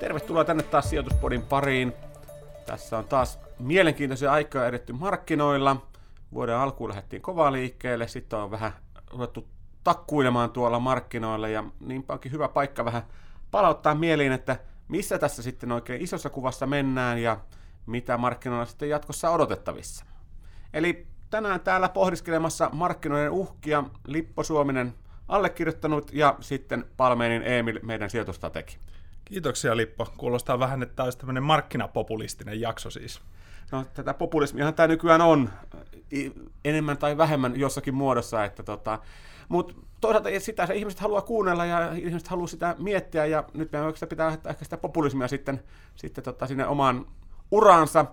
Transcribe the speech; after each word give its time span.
Tervetuloa 0.00 0.44
tänne 0.44 0.62
taas 0.62 0.90
Sijoituspodin 0.90 1.42
pariin. 1.42 1.92
Tässä 2.66 2.98
on 2.98 3.04
taas 3.04 3.38
mielenkiintoisia 3.58 4.32
aikoja 4.32 4.66
edetty 4.66 4.92
markkinoilla. 4.92 5.86
Vuoden 6.34 6.56
alkuun 6.56 6.90
lähdettiin 6.90 7.22
kovaa 7.22 7.52
liikkeelle, 7.52 8.08
sitten 8.08 8.38
on 8.38 8.50
vähän 8.50 8.72
ruvettu 9.10 9.48
takkuilemaan 9.84 10.50
tuolla 10.50 10.78
markkinoilla 10.78 11.48
ja 11.48 11.64
niinpä 11.80 12.12
onkin 12.12 12.32
hyvä 12.32 12.48
paikka 12.48 12.84
vähän 12.84 13.02
palauttaa 13.50 13.94
mieliin, 13.94 14.32
että 14.32 14.56
missä 14.88 15.18
tässä 15.18 15.42
sitten 15.42 15.72
oikein 15.72 16.02
isossa 16.02 16.30
kuvassa 16.30 16.66
mennään 16.66 17.18
ja 17.18 17.40
mitä 17.86 18.18
markkinoilla 18.18 18.66
sitten 18.66 18.88
jatkossa 18.88 19.30
odotettavissa. 19.30 20.04
Eli 20.74 21.06
tänään 21.30 21.60
täällä 21.60 21.88
pohdiskelemassa 21.88 22.70
markkinoiden 22.72 23.30
uhkia 23.30 23.84
Lippo 24.06 24.42
Suominen 24.42 24.94
allekirjoittanut 25.28 26.10
ja 26.12 26.36
sitten 26.40 26.84
Palmeenin 26.96 27.42
Emil, 27.42 27.80
meidän 27.82 28.10
sijoitustrategi. 28.10 28.76
Kiitoksia 29.24 29.76
Lippo. 29.76 30.12
Kuulostaa 30.16 30.58
vähän, 30.58 30.82
että 30.82 30.96
tämä 30.96 31.04
olisi 31.04 31.18
tämmöinen 31.18 31.42
markkinapopulistinen 31.42 32.60
jakso 32.60 32.90
siis. 32.90 33.20
No 33.72 33.84
tätä 33.94 34.14
populismiahan 34.14 34.74
tämä 34.74 34.86
nykyään 34.86 35.20
on 35.20 35.50
enemmän 36.64 36.98
tai 36.98 37.16
vähemmän 37.16 37.60
jossakin 37.60 37.94
muodossa, 37.94 38.44
että 38.44 38.62
tota, 38.62 38.98
mutta 39.48 39.74
toisaalta 40.00 40.28
sitä 40.38 40.66
se 40.66 40.74
ihmiset 40.74 41.00
haluaa 41.00 41.22
kuunnella 41.22 41.64
ja 41.66 41.92
ihmiset 41.92 42.28
haluaa 42.28 42.46
sitä 42.46 42.74
miettiä 42.78 43.26
ja 43.26 43.44
nyt 43.54 43.72
meidän 43.72 43.86
oikeastaan 43.86 44.08
pitää 44.08 44.38
ehkä 44.48 44.64
sitä 44.64 44.76
populismia 44.76 45.28
sitten, 45.28 45.62
sitten 45.96 46.24
tota 46.24 46.46
sinne 46.46 46.66
omaan 46.66 47.06
uraansa, 47.50 48.04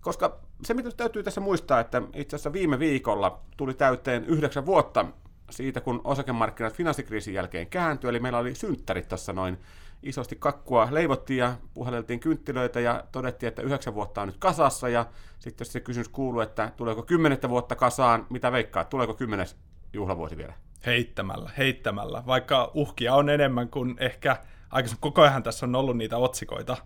koska 0.00 0.40
se 0.64 0.74
mitä 0.74 0.90
täytyy 0.90 1.22
tässä 1.22 1.40
muistaa, 1.40 1.80
että 1.80 2.02
itse 2.14 2.36
asiassa 2.36 2.52
viime 2.52 2.78
viikolla 2.78 3.40
tuli 3.56 3.74
täyteen 3.74 4.24
yhdeksän 4.24 4.66
vuotta 4.66 5.06
siitä, 5.50 5.80
kun 5.80 6.00
osakemarkkinat 6.04 6.74
finanssikriisin 6.74 7.34
jälkeen 7.34 7.66
kääntyi, 7.66 8.10
eli 8.10 8.20
meillä 8.20 8.38
oli 8.38 8.54
synttärit 8.54 9.08
tuossa 9.08 9.32
noin 9.32 9.58
isosti 10.02 10.36
kakkua 10.36 10.88
leivottiin 10.90 11.38
ja 11.38 11.54
puheleltiin 11.74 12.20
kynttilöitä 12.20 12.80
ja 12.80 13.04
todettiin, 13.12 13.48
että 13.48 13.62
yhdeksän 13.62 13.94
vuotta 13.94 14.22
on 14.22 14.28
nyt 14.28 14.36
kasassa 14.36 14.88
ja 14.88 15.06
sitten 15.38 15.66
se 15.66 15.80
kysymys 15.80 16.08
kuuluu, 16.08 16.40
että 16.40 16.72
tuleeko 16.76 17.02
kymmenettä 17.02 17.48
vuotta 17.48 17.76
kasaan, 17.76 18.26
mitä 18.30 18.52
veikkaa, 18.52 18.84
tuleeko 18.84 19.14
kymmenes 19.14 19.56
juhlavuosi 19.92 20.36
vielä? 20.36 20.54
Heittämällä, 20.86 21.50
heittämällä. 21.58 22.22
Vaikka 22.26 22.70
uhkia 22.74 23.14
on 23.14 23.28
enemmän 23.28 23.68
kuin 23.68 23.96
ehkä 23.98 24.36
aikaisemmin, 24.70 25.00
koko 25.00 25.22
ajan 25.22 25.42
tässä 25.42 25.66
on 25.66 25.74
ollut 25.74 25.96
niitä 25.96 26.16
otsikoita, 26.16 26.76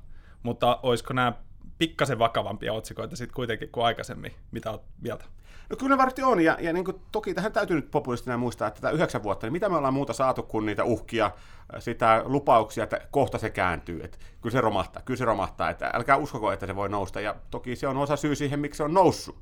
mutta 0.43 0.81
olisiko 0.83 1.15
nämä 1.15 1.33
pikkasen 1.79 2.19
vakavampia 2.19 2.73
otsikoita 2.73 3.17
sitten 3.17 3.35
kuitenkin 3.35 3.69
kuin 3.69 3.87
aikaisemmin, 3.87 4.33
mitä 4.51 4.71
olet 4.71 4.83
mieltä? 5.01 5.25
No 5.71 5.77
kyllä 5.77 5.99
varmasti 5.99 6.23
on, 6.23 6.41
ja, 6.41 6.57
ja 6.61 6.73
niin 6.73 6.85
kuin, 6.85 7.01
toki 7.13 7.35
tähän 7.35 7.53
täytyy 7.53 7.77
nyt 7.77 7.91
populistina 7.91 8.39
muistaa, 8.39 8.69
että 8.69 8.81
tätä 8.81 8.95
yhdeksän 8.95 9.23
vuotta, 9.23 9.47
niin 9.47 9.53
mitä 9.53 9.69
me 9.69 9.77
ollaan 9.77 9.95
muuta 9.95 10.13
saatu 10.13 10.43
kuin 10.43 10.67
niitä 10.67 10.85
uhkia, 10.85 11.31
sitä 11.79 12.23
lupauksia, 12.25 12.85
että 12.85 13.01
kohta 13.11 13.39
se 13.39 13.51
kääntyy, 13.51 14.01
että 14.05 14.19
kyllä 14.41 14.53
se 14.53 14.61
romahtaa, 14.61 15.03
kyllä 15.03 15.19
se 15.19 15.25
romahtaa, 15.25 15.71
että 15.71 15.91
älkää 15.95 16.17
uskoko, 16.17 16.53
että 16.53 16.67
se 16.67 16.77
voi 16.77 16.89
nousta, 16.89 17.21
ja 17.21 17.37
toki 17.51 17.77
se 17.77 17.89
on 17.89 17.97
osa 17.97 18.17
syy 18.17 18.35
siihen, 18.35 18.61
miksi 18.61 18.77
se 18.77 18.83
on 18.83 18.95
noussut. 18.95 19.37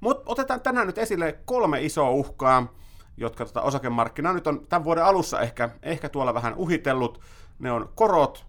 Mutta 0.00 0.22
otetaan 0.26 0.60
tänään 0.60 0.86
nyt 0.86 0.98
esille 0.98 1.38
kolme 1.44 1.82
isoa 1.82 2.10
uhkaa, 2.10 2.74
jotka 3.16 3.44
tota 3.44 3.62
osakemarkkinaa 3.62 4.32
nyt 4.32 4.46
on 4.46 4.66
tämän 4.68 4.84
vuoden 4.84 5.04
alussa 5.04 5.40
ehkä, 5.40 5.70
ehkä 5.82 6.08
tuolla 6.08 6.34
vähän 6.34 6.54
uhitellut. 6.54 7.20
Ne 7.58 7.72
on 7.72 7.92
korot, 7.94 8.46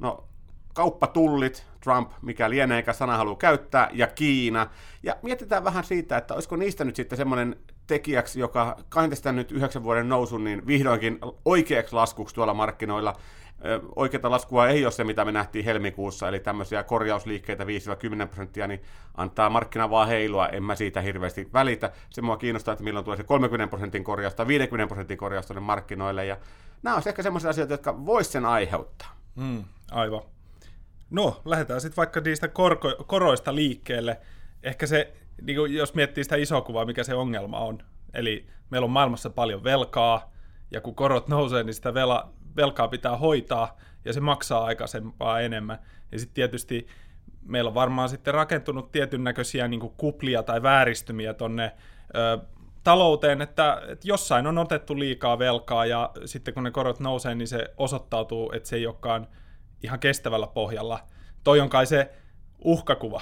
no 0.00 0.28
kauppatullit, 0.74 1.66
Trump, 1.80 2.10
mikä 2.22 2.50
lieneekä 2.50 2.92
sana 2.92 3.16
haluaa 3.16 3.36
käyttää, 3.36 3.88
ja 3.92 4.06
Kiina. 4.06 4.66
Ja 5.02 5.16
mietitään 5.22 5.64
vähän 5.64 5.84
siitä, 5.84 6.16
että 6.16 6.34
olisiko 6.34 6.56
niistä 6.56 6.84
nyt 6.84 6.96
sitten 6.96 7.18
semmoinen 7.18 7.56
tekijäksi, 7.86 8.40
joka 8.40 8.76
kaintestä 8.88 9.32
nyt 9.32 9.52
yhdeksän 9.52 9.82
vuoden 9.82 10.08
nousun, 10.08 10.44
niin 10.44 10.66
vihdoinkin 10.66 11.18
oikeaksi 11.44 11.94
laskuksi 11.94 12.34
tuolla 12.34 12.54
markkinoilla. 12.54 13.16
Oikeata 13.96 14.30
laskua 14.30 14.68
ei 14.68 14.84
ole 14.84 14.92
se, 14.92 15.04
mitä 15.04 15.24
me 15.24 15.32
nähtiin 15.32 15.64
helmikuussa, 15.64 16.28
eli 16.28 16.40
tämmöisiä 16.40 16.82
korjausliikkeitä 16.82 17.64
5-10 17.64 17.66
prosenttia, 18.26 18.66
niin 18.66 18.82
antaa 19.14 19.50
markkina 19.50 19.90
vaan 19.90 20.08
heilua, 20.08 20.48
en 20.48 20.62
mä 20.62 20.74
siitä 20.74 21.00
hirveästi 21.00 21.48
välitä. 21.52 21.92
Se 22.10 22.22
mua 22.22 22.36
kiinnostaa, 22.36 22.72
että 22.72 22.84
milloin 22.84 23.04
tulee 23.04 23.16
se 23.16 23.24
30 23.24 23.70
prosentin 23.70 24.04
korjaus 24.04 24.34
tai 24.34 24.46
50 24.46 24.88
prosentin 24.88 25.18
korjaus 25.18 25.46
tuonne 25.46 25.60
markkinoille, 25.60 26.26
ja 26.26 26.36
nämä 26.82 26.96
on 26.96 27.02
ehkä 27.06 27.22
semmoisia 27.22 27.50
asioita, 27.50 27.74
jotka 27.74 28.06
vois 28.06 28.32
sen 28.32 28.46
aiheuttaa. 28.46 29.16
Mm, 29.34 29.64
aivan. 29.90 30.22
No, 31.10 31.40
lähdetään 31.44 31.80
sitten 31.80 31.96
vaikka 31.96 32.20
niistä 32.20 32.46
korko- 32.46 33.04
koroista 33.06 33.54
liikkeelle. 33.54 34.20
Ehkä 34.62 34.86
se, 34.86 35.12
niin 35.42 35.56
kuin 35.56 35.74
jos 35.74 35.94
miettii 35.94 36.24
sitä 36.24 36.36
isoa 36.36 36.60
kuvaa, 36.60 36.84
mikä 36.84 37.04
se 37.04 37.14
ongelma 37.14 37.58
on. 37.58 37.78
Eli 38.14 38.46
meillä 38.70 38.84
on 38.84 38.90
maailmassa 38.90 39.30
paljon 39.30 39.64
velkaa, 39.64 40.32
ja 40.70 40.80
kun 40.80 40.94
korot 40.94 41.28
nousee, 41.28 41.62
niin 41.62 41.74
sitä 41.74 41.94
vela, 41.94 42.32
velkaa 42.56 42.88
pitää 42.88 43.16
hoitaa, 43.16 43.78
ja 44.04 44.12
se 44.12 44.20
maksaa 44.20 44.64
aikaisempaa 44.64 45.40
enemmän. 45.40 45.78
Ja 46.12 46.18
sitten 46.18 46.34
tietysti 46.34 46.86
meillä 47.42 47.68
on 47.68 47.74
varmaan 47.74 48.08
sitten 48.08 48.34
rakentunut 48.34 48.92
tietyn 48.92 49.24
näköisiä 49.24 49.68
niin 49.68 49.80
kuplia 49.80 50.42
tai 50.42 50.62
vääristymiä 50.62 51.34
tonne 51.34 51.72
ö, 52.16 52.38
talouteen, 52.84 53.42
että, 53.42 53.82
että 53.88 54.08
jossain 54.08 54.46
on 54.46 54.58
otettu 54.58 54.98
liikaa 54.98 55.38
velkaa, 55.38 55.86
ja 55.86 56.10
sitten 56.24 56.54
kun 56.54 56.62
ne 56.62 56.70
korot 56.70 57.00
nousee, 57.00 57.34
niin 57.34 57.48
se 57.48 57.74
osoittautuu, 57.76 58.52
että 58.52 58.68
se 58.68 58.76
ei 58.76 58.86
olekaan 58.86 59.26
ihan 59.84 60.00
kestävällä 60.00 60.46
pohjalla. 60.46 61.00
Toi 61.44 61.60
on 61.60 61.68
kai 61.68 61.86
se 61.86 62.10
uhkakuva. 62.64 63.20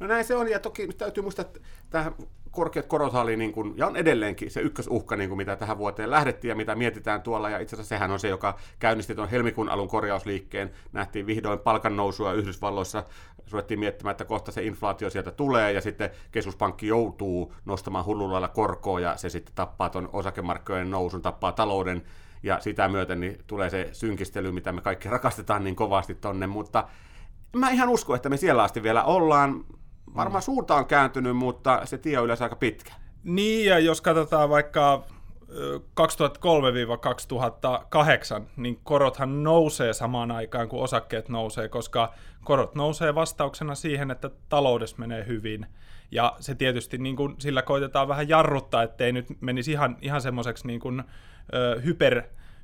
No 0.00 0.06
näin 0.06 0.24
se 0.24 0.36
on, 0.36 0.48
ja 0.48 0.60
toki 0.60 0.86
nyt 0.86 0.98
täytyy 0.98 1.22
muistaa, 1.22 1.44
että 1.44 1.60
tämä 1.90 2.12
korkeat 2.50 2.86
korot 2.86 3.14
oli, 3.14 3.36
niin 3.36 3.52
kuin, 3.52 3.74
ja 3.76 3.86
on 3.86 3.96
edelleenkin 3.96 4.50
se 4.50 4.60
ykkösuhka, 4.60 5.16
niin 5.16 5.30
kuin 5.30 5.36
mitä 5.36 5.56
tähän 5.56 5.78
vuoteen 5.78 6.10
lähdettiin 6.10 6.48
ja 6.48 6.54
mitä 6.54 6.74
mietitään 6.74 7.22
tuolla, 7.22 7.50
ja 7.50 7.58
itse 7.58 7.76
asiassa 7.76 7.88
sehän 7.88 8.10
on 8.10 8.20
se, 8.20 8.28
joka 8.28 8.58
käynnisti 8.78 9.14
tuon 9.14 9.28
helmikuun 9.28 9.68
alun 9.68 9.88
korjausliikkeen. 9.88 10.70
Nähtiin 10.92 11.26
vihdoin 11.26 11.58
palkannousua 11.58 12.32
Yhdysvalloissa, 12.32 13.04
ruvettiin 13.50 13.80
miettimään, 13.80 14.10
että 14.10 14.24
kohta 14.24 14.52
se 14.52 14.62
inflaatio 14.62 15.10
sieltä 15.10 15.30
tulee, 15.30 15.72
ja 15.72 15.80
sitten 15.80 16.10
keskuspankki 16.32 16.86
joutuu 16.86 17.54
nostamaan 17.64 18.04
hullulla 18.04 18.48
korkoa, 18.48 19.00
ja 19.00 19.16
se 19.16 19.28
sitten 19.28 19.54
tappaa 19.54 19.90
tuon 19.90 20.08
osakemarkkinoiden 20.12 20.90
nousun, 20.90 21.22
tappaa 21.22 21.52
talouden, 21.52 22.02
ja 22.42 22.60
sitä 22.60 22.88
myöten 22.88 23.20
niin 23.20 23.38
tulee 23.46 23.70
se 23.70 23.88
synkistely, 23.92 24.52
mitä 24.52 24.72
me 24.72 24.80
kaikki 24.80 25.08
rakastetaan 25.08 25.64
niin 25.64 25.76
kovasti 25.76 26.14
tonne, 26.14 26.46
mutta 26.46 26.88
mä 27.56 27.70
ihan 27.70 27.88
usko, 27.88 28.14
että 28.14 28.28
me 28.28 28.36
siellä 28.36 28.62
asti 28.62 28.82
vielä 28.82 29.04
ollaan. 29.04 29.64
Varmaan 30.16 30.42
suunta 30.42 30.74
on 30.74 30.86
kääntynyt, 30.86 31.36
mutta 31.36 31.80
se 31.84 31.98
tie 31.98 32.18
on 32.18 32.24
yleensä 32.24 32.44
aika 32.44 32.56
pitkä. 32.56 32.92
Niin, 33.22 33.66
ja 33.66 33.78
jos 33.78 34.00
katsotaan 34.00 34.50
vaikka 34.50 35.04
2003-2008, 36.00 36.02
niin 38.56 38.80
korothan 38.84 39.42
nousee 39.42 39.92
samaan 39.92 40.30
aikaan 40.30 40.68
kuin 40.68 40.82
osakkeet 40.82 41.28
nousee, 41.28 41.68
koska 41.68 42.12
korot 42.44 42.74
nousee 42.74 43.14
vastauksena 43.14 43.74
siihen, 43.74 44.10
että 44.10 44.30
taloudessa 44.48 44.96
menee 44.98 45.26
hyvin. 45.26 45.66
Ja 46.10 46.36
se 46.40 46.54
tietysti 46.54 46.98
niin 46.98 47.16
kuin, 47.16 47.34
sillä 47.38 47.62
koitetaan 47.62 48.08
vähän 48.08 48.28
jarruttaa, 48.28 48.82
ettei 48.82 49.12
nyt 49.12 49.26
menisi 49.40 49.72
ihan, 49.72 49.96
ihan 50.02 50.20
semmoiseksi 50.20 50.66
niin 50.66 50.80
kuin, 50.80 51.04
hyper, 51.84 52.22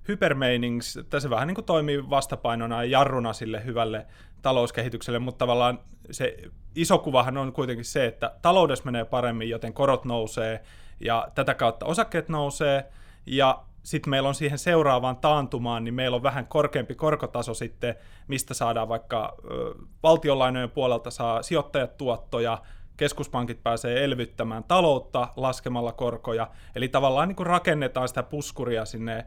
hypermeinings, 0.08 0.96
että 0.96 1.20
se 1.20 1.30
vähän 1.30 1.48
niin 1.48 1.54
kuin 1.54 1.64
toimii 1.64 2.10
vastapainona 2.10 2.84
ja 2.84 2.90
jarruna 2.90 3.32
sille 3.32 3.64
hyvälle 3.64 4.06
talouskehitykselle, 4.42 5.18
mutta 5.18 5.38
tavallaan 5.38 5.78
se 6.10 6.36
iso 6.74 6.98
kuvahan 6.98 7.36
on 7.36 7.52
kuitenkin 7.52 7.84
se, 7.84 8.06
että 8.06 8.34
taloudessa 8.42 8.84
menee 8.84 9.04
paremmin, 9.04 9.50
joten 9.50 9.72
korot 9.72 10.04
nousee 10.04 10.60
ja 11.00 11.28
tätä 11.34 11.54
kautta 11.54 11.86
osakkeet 11.86 12.28
nousee. 12.28 12.84
Ja 13.26 13.64
sitten 13.82 14.10
meillä 14.10 14.28
on 14.28 14.34
siihen 14.34 14.58
seuraavaan 14.58 15.16
taantumaan, 15.16 15.84
niin 15.84 15.94
meillä 15.94 16.14
on 16.14 16.22
vähän 16.22 16.46
korkeampi 16.46 16.94
korkotaso 16.94 17.54
sitten, 17.54 17.94
mistä 18.28 18.54
saadaan 18.54 18.88
vaikka 18.88 19.36
ö, 19.44 19.74
valtionlainojen 20.02 20.70
puolelta 20.70 21.10
saa 21.10 21.42
sijoittajat 21.42 21.96
tuottoja, 21.96 22.58
keskuspankit 22.96 23.62
pääsee 23.62 24.04
elvyttämään 24.04 24.64
taloutta 24.64 25.28
laskemalla 25.36 25.92
korkoja, 25.92 26.50
eli 26.74 26.88
tavallaan 26.88 27.28
niin 27.28 27.36
kuin 27.36 27.46
rakennetaan 27.46 28.08
sitä 28.08 28.22
puskuria 28.22 28.84
sinne 28.84 29.26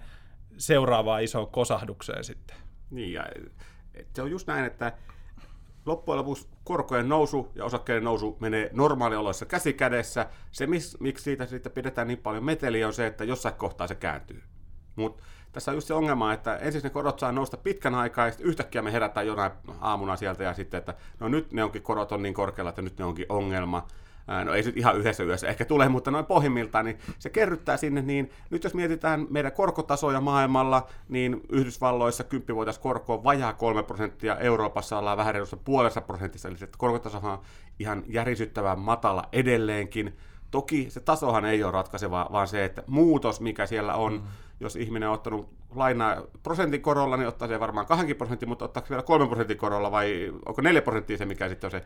seuraavaan 0.57 1.23
isoon 1.23 1.47
kosahdukseen 1.47 2.23
sitten. 2.23 2.57
Niin, 2.91 3.13
ja 3.13 3.25
se 4.13 4.21
on 4.21 4.31
just 4.31 4.47
näin, 4.47 4.65
että 4.65 4.93
loppujen 5.85 6.17
lopuksi 6.17 6.47
korkojen 6.63 7.09
nousu 7.09 7.51
ja 7.55 7.65
osakkeiden 7.65 8.03
nousu 8.03 8.37
menee 8.39 8.69
normaalioloissa 8.73 9.45
käsi 9.45 9.73
kädessä. 9.73 10.29
Se, 10.51 10.67
miksi 10.99 11.23
siitä 11.23 11.45
sitten 11.45 11.71
pidetään 11.71 12.07
niin 12.07 12.17
paljon 12.17 12.45
meteliä, 12.45 12.87
on 12.87 12.93
se, 12.93 13.07
että 13.07 13.23
jossain 13.23 13.55
kohtaa 13.55 13.87
se 13.87 13.95
kääntyy. 13.95 14.43
Mutta 14.97 15.23
tässä 15.51 15.71
on 15.71 15.77
just 15.77 15.87
se 15.87 15.93
ongelma, 15.93 16.33
että 16.33 16.57
ensin 16.57 16.81
ne 16.83 16.89
korot 16.89 17.19
saa 17.19 17.31
nousta 17.31 17.57
pitkän 17.57 17.95
aikaa, 17.95 18.27
ja 18.27 18.33
yhtäkkiä 18.39 18.81
me 18.81 18.91
herätään 18.91 19.27
jonain 19.27 19.51
aamuna 19.81 20.15
sieltä, 20.15 20.43
ja 20.43 20.53
sitten, 20.53 20.77
että 20.77 20.93
no 21.19 21.27
nyt 21.27 21.51
ne 21.51 21.63
onkin 21.63 21.81
korot 21.81 22.11
on 22.11 22.21
niin 22.21 22.33
korkealla, 22.33 22.69
että 22.69 22.81
nyt 22.81 22.97
ne 22.97 23.05
onkin 23.05 23.25
ongelma. 23.29 23.87
No 24.45 24.53
ei 24.53 24.63
se 24.63 24.73
ihan 24.75 24.97
yhdessä 24.97 25.23
yössä 25.23 25.47
ehkä 25.47 25.65
tule, 25.65 25.89
mutta 25.89 26.11
noin 26.11 26.25
pohjimmiltaan, 26.25 26.85
niin 26.85 26.97
se 27.19 27.29
kerryttää 27.29 27.77
sinne, 27.77 28.01
niin 28.01 28.29
nyt 28.49 28.63
jos 28.63 28.73
mietitään 28.73 29.27
meidän 29.29 29.51
korkotasoja 29.51 30.21
maailmalla, 30.21 30.87
niin 31.09 31.41
Yhdysvalloissa 31.49 32.23
10 32.23 32.55
vuotias 32.55 32.79
korko 32.79 33.13
on 33.13 33.23
vajaa 33.23 33.53
3 33.53 33.83
prosenttia, 33.83 34.37
Euroopassa 34.37 34.97
ollaan 34.97 35.17
vähän 35.17 35.33
reilussa 35.33 35.57
puolessa 35.57 36.01
prosentissa, 36.01 36.49
eli 36.49 36.57
se 36.57 36.69
korkotaso 36.77 37.17
on 37.17 37.39
ihan 37.79 38.03
järisyttävän 38.07 38.79
matala 38.79 39.23
edelleenkin, 39.31 40.17
Toki 40.51 40.89
se 40.89 40.99
tasohan 40.99 41.45
ei 41.45 41.63
ole 41.63 41.71
ratkaiseva, 41.71 42.29
vaan 42.31 42.47
se, 42.47 42.65
että 42.65 42.83
muutos, 42.87 43.41
mikä 43.41 43.65
siellä 43.65 43.93
on, 43.93 44.13
mm. 44.13 44.21
Jos 44.59 44.75
ihminen 44.75 45.09
on 45.09 45.13
ottanut 45.13 45.57
lainaa 45.75 46.23
prosentin 46.43 46.81
korolla, 46.81 47.17
niin 47.17 47.27
ottaa 47.27 47.47
se 47.47 47.59
varmaan 47.59 47.85
2 47.85 48.13
prosenttia, 48.13 48.47
mutta 48.47 48.65
ottaa 48.65 48.83
vielä 48.89 49.03
3 49.03 49.27
prosentin 49.27 49.57
korolla 49.57 49.91
vai 49.91 50.33
onko 50.45 50.61
4 50.61 50.81
prosenttia 50.81 51.17
se, 51.17 51.25
mikä 51.25 51.49
sitten 51.49 51.67
on 51.67 51.71
se 51.71 51.83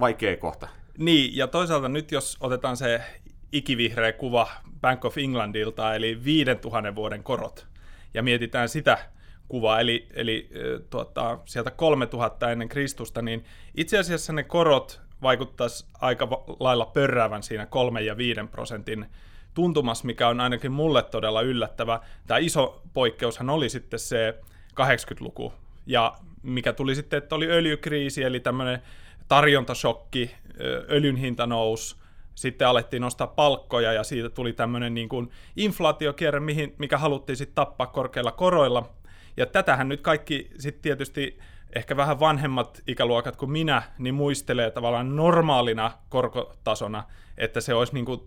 vaikea 0.00 0.36
kohta? 0.36 0.68
Niin, 0.98 1.36
ja 1.36 1.46
toisaalta 1.46 1.88
nyt 1.88 2.12
jos 2.12 2.36
otetaan 2.40 2.76
se 2.76 3.00
ikivihreä 3.52 4.12
kuva 4.12 4.48
Bank 4.80 5.04
of 5.04 5.18
Englandilta, 5.18 5.94
eli 5.94 6.24
5000 6.24 6.94
vuoden 6.94 7.22
korot, 7.22 7.66
ja 8.14 8.22
mietitään 8.22 8.68
sitä 8.68 8.98
kuvaa, 9.48 9.80
eli, 9.80 10.08
eli 10.14 10.50
tuota, 10.90 11.38
sieltä 11.44 11.70
3000 11.70 12.50
ennen 12.50 12.68
Kristusta, 12.68 13.22
niin 13.22 13.44
itse 13.74 13.98
asiassa 13.98 14.32
ne 14.32 14.42
korot 14.42 15.00
vaikuttaisi 15.22 15.86
aika 16.00 16.28
lailla 16.60 16.86
pörräävän 16.86 17.42
siinä 17.42 17.66
3 17.66 18.02
ja 18.02 18.16
5 18.16 18.40
prosentin 18.50 19.06
tuntumas, 19.54 20.04
mikä 20.04 20.28
on 20.28 20.40
ainakin 20.40 20.72
mulle 20.72 21.02
todella 21.02 21.40
yllättävä. 21.40 22.00
Tämä 22.26 22.38
iso 22.38 22.82
poikkeushan 22.94 23.50
oli 23.50 23.68
sitten 23.68 23.98
se 23.98 24.38
80-luku, 24.80 25.52
ja 25.86 26.14
mikä 26.42 26.72
tuli 26.72 26.94
sitten, 26.94 27.18
että 27.18 27.34
oli 27.34 27.46
öljykriisi, 27.46 28.22
eli 28.22 28.40
tämmöinen 28.40 28.82
tarjontasokki, 29.28 30.34
öljyn 30.90 31.16
hinta 31.16 31.46
nousi, 31.46 31.96
sitten 32.34 32.68
alettiin 32.68 33.00
nostaa 33.00 33.26
palkkoja 33.26 33.92
ja 33.92 34.04
siitä 34.04 34.30
tuli 34.30 34.52
tämmöinen 34.52 34.94
niin 34.94 35.08
kuin 35.08 35.30
inflaatiokierre, 35.56 36.40
mihin, 36.40 36.74
mikä 36.78 36.98
haluttiin 36.98 37.36
sitten 37.36 37.54
tappaa 37.54 37.86
korkeilla 37.86 38.32
koroilla. 38.32 38.88
Ja 39.36 39.46
tätähän 39.46 39.88
nyt 39.88 40.00
kaikki 40.00 40.50
sitten 40.58 40.82
tietysti 40.82 41.38
ehkä 41.72 41.96
vähän 41.96 42.20
vanhemmat 42.20 42.82
ikäluokat 42.86 43.36
kuin 43.36 43.50
minä, 43.50 43.82
niin 43.98 44.14
muistelee 44.14 44.70
tavallaan 44.70 45.16
normaalina 45.16 45.90
korkotasona, 46.08 47.04
että 47.38 47.60
se 47.60 47.74
olisi 47.74 47.94
niin 47.94 48.04
kuin 48.04 48.20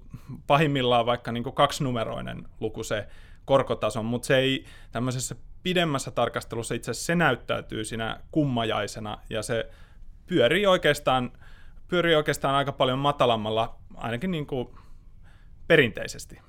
pahimmillaan 0.48 1.06
vaikka 1.06 1.32
niin 1.32 1.44
kuin 1.44 1.56
kaksinumeroinen 1.56 2.48
luku 2.60 2.84
se 2.84 3.08
korkotaso, 3.46 4.04
mutta 4.04 4.26
se 4.26 4.38
ei 4.38 4.66
tämmöisessä 4.92 5.36
pidemmässä 5.64 6.12
tarkastelussa 6.12 6.76
itse 6.76 6.92
asiassa 6.92 7.06
se 7.06 7.16
näyttäytyy 7.16 7.86
siinä 7.86 8.20
kummajaisena 8.32 9.18
ja 9.30 9.44
se 9.44 9.70
pyörii 10.28 10.66
oikeastaan, 10.66 11.32
pyörii 11.88 12.16
oikeastaan 12.16 12.56
aika 12.56 12.72
paljon 12.72 13.00
matalammalla, 13.00 13.76
ainakin 13.96 14.32
niin 14.32 14.48
kuin 14.48 14.70
perinteisesti. 15.68 16.42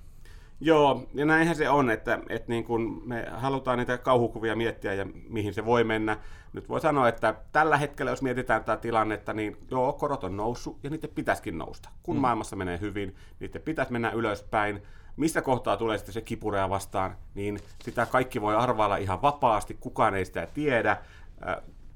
Joo, 0.60 1.06
ja 1.14 1.26
näinhän 1.26 1.56
se 1.56 1.70
on, 1.70 1.90
että, 1.90 2.18
että 2.28 2.48
niin 2.48 2.64
kun 2.64 3.02
me 3.04 3.26
halutaan 3.32 3.78
niitä 3.78 3.98
kauhukuvia 3.98 4.56
miettiä 4.56 4.94
ja 4.94 5.06
mihin 5.28 5.54
se 5.54 5.64
voi 5.64 5.84
mennä. 5.84 6.16
Nyt 6.52 6.68
voi 6.68 6.80
sanoa, 6.80 7.08
että 7.08 7.34
tällä 7.52 7.76
hetkellä, 7.76 8.10
jos 8.10 8.22
mietitään 8.22 8.64
tätä 8.64 8.80
tilannetta, 8.80 9.32
niin 9.32 9.56
joo, 9.70 9.92
korot 9.92 10.24
on 10.24 10.36
noussut 10.36 10.78
ja 10.82 10.90
niiden 10.90 11.10
pitäisikin 11.14 11.58
nousta. 11.58 11.88
Kun 12.02 12.16
mm. 12.16 12.20
maailmassa 12.20 12.56
menee 12.56 12.80
hyvin, 12.80 13.16
niiden 13.40 13.62
pitäisi 13.62 13.92
mennä 13.92 14.10
ylöspäin. 14.10 14.82
Missä 15.16 15.42
kohtaa 15.42 15.76
tulee 15.76 15.98
sitten 15.98 16.12
se 16.12 16.20
kipurea 16.20 16.70
vastaan, 16.70 17.16
niin 17.34 17.58
sitä 17.84 18.06
kaikki 18.06 18.40
voi 18.40 18.56
arvailla 18.56 18.96
ihan 18.96 19.22
vapaasti, 19.22 19.76
kukaan 19.80 20.14
ei 20.14 20.24
sitä 20.24 20.48
tiedä 20.54 20.96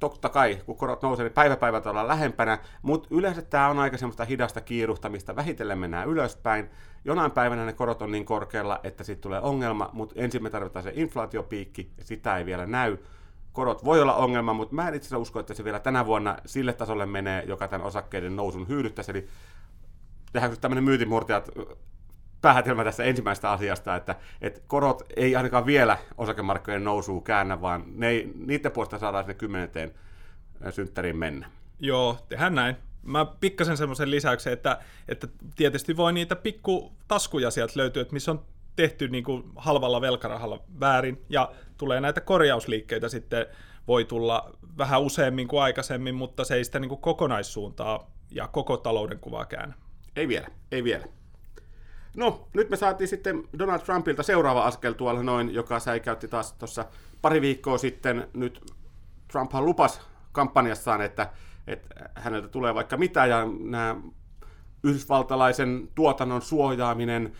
totta 0.00 0.28
kai, 0.28 0.58
kun 0.66 0.76
korot 0.76 1.02
nousee, 1.02 1.24
niin 1.24 1.32
päiväpäivät 1.32 1.86
ollaan 1.86 2.08
lähempänä, 2.08 2.58
mutta 2.82 3.08
yleensä 3.10 3.42
tämä 3.42 3.68
on 3.68 3.78
aika 3.78 3.96
semmoista 3.96 4.24
hidasta 4.24 4.60
kiiruhtamista, 4.60 5.36
vähitellen 5.36 5.78
mennään 5.78 6.08
ylöspäin. 6.08 6.70
Jonain 7.04 7.30
päivänä 7.30 7.64
ne 7.64 7.72
korot 7.72 8.02
on 8.02 8.10
niin 8.12 8.24
korkealla, 8.24 8.80
että 8.82 9.04
sitten 9.04 9.22
tulee 9.22 9.40
ongelma, 9.40 9.90
mutta 9.92 10.14
ensin 10.18 10.42
me 10.42 10.50
tarvitaan 10.50 10.82
se 10.82 10.92
inflaatiopiikki, 10.94 11.90
sitä 12.00 12.36
ei 12.36 12.46
vielä 12.46 12.66
näy. 12.66 12.96
Korot 13.52 13.84
voi 13.84 14.00
olla 14.02 14.14
ongelma, 14.14 14.52
mutta 14.52 14.74
mä 14.74 14.88
en 14.88 14.94
itse 14.94 15.16
usko, 15.16 15.40
että 15.40 15.54
se 15.54 15.64
vielä 15.64 15.80
tänä 15.80 16.06
vuonna 16.06 16.36
sille 16.46 16.72
tasolle 16.72 17.06
menee, 17.06 17.44
joka 17.46 17.68
tämän 17.68 17.86
osakkeiden 17.86 18.36
nousun 18.36 18.68
hyydyttäisi. 18.68 19.10
Eli 19.10 19.28
tehdäänkö 20.32 20.58
tämmöinen 20.60 20.84
myytimurtijat 20.84 21.48
päätelmä 22.40 22.84
tästä 22.84 23.04
ensimmäisestä 23.04 23.50
asiasta, 23.50 23.96
että, 23.96 24.16
että 24.40 24.60
korot 24.66 25.02
ei 25.16 25.36
ainakaan 25.36 25.66
vielä 25.66 25.98
osakemarkkojen 26.18 26.84
nousua 26.84 27.20
käännä, 27.20 27.60
vaan 27.60 27.84
ne 27.86 28.08
ei, 28.08 28.32
niiden 28.34 28.72
puolesta 28.72 28.98
saadaan 28.98 29.24
sinne 29.24 29.34
kymmenenteen 29.34 29.94
synttäriin 30.70 31.16
mennä. 31.16 31.50
Joo, 31.78 32.18
tehdään 32.28 32.54
näin. 32.54 32.76
Mä 33.02 33.26
pikkasen 33.40 33.76
semmoisen 33.76 34.10
lisäyksen, 34.10 34.52
että, 34.52 34.78
että 35.08 35.28
tietysti 35.56 35.96
voi 35.96 36.12
niitä 36.12 36.36
pikku 36.36 36.92
taskuja 37.08 37.50
sieltä 37.50 37.72
löytyä, 37.76 38.02
että 38.02 38.14
missä 38.14 38.30
on 38.30 38.44
tehty 38.76 39.08
niin 39.08 39.24
kuin 39.24 39.44
halvalla 39.56 40.00
velkarahalla 40.00 40.62
väärin, 40.80 41.24
ja 41.28 41.52
tulee 41.76 42.00
näitä 42.00 42.20
korjausliikkeitä 42.20 43.08
sitten, 43.08 43.46
voi 43.88 44.04
tulla 44.04 44.50
vähän 44.78 45.02
useammin 45.02 45.48
kuin 45.48 45.62
aikaisemmin, 45.62 46.14
mutta 46.14 46.44
se 46.44 46.54
ei 46.54 46.64
sitä 46.64 46.78
niin 46.78 46.88
kuin 46.88 47.00
kokonaissuuntaa 47.00 48.10
ja 48.30 48.48
koko 48.48 48.76
talouden 48.76 49.18
kuvaa 49.18 49.46
käännä. 49.46 49.74
Ei 50.16 50.28
vielä, 50.28 50.48
ei 50.72 50.84
vielä. 50.84 51.04
No, 52.16 52.48
nyt 52.54 52.70
me 52.70 52.76
saatiin 52.76 53.08
sitten 53.08 53.44
Donald 53.58 53.80
Trumpilta 53.80 54.22
seuraava 54.22 54.64
askel 54.64 54.92
tuolla 54.92 55.22
noin, 55.22 55.54
joka 55.54 55.78
säikäytti 55.78 56.28
taas 56.28 56.52
tuossa 56.52 56.84
pari 57.22 57.40
viikkoa 57.40 57.78
sitten. 57.78 58.28
Nyt 58.34 58.72
Trumphan 59.28 59.64
lupas 59.64 60.00
kampanjassaan, 60.32 61.00
että, 61.00 61.30
että 61.66 62.10
häneltä 62.14 62.48
tulee 62.48 62.74
vaikka 62.74 62.96
mitä, 62.96 63.26
ja 63.26 63.46
nämä 63.60 63.96
yhdysvaltalaisen 64.84 65.88
tuotannon 65.94 66.42
suojaaminen, 66.42 67.32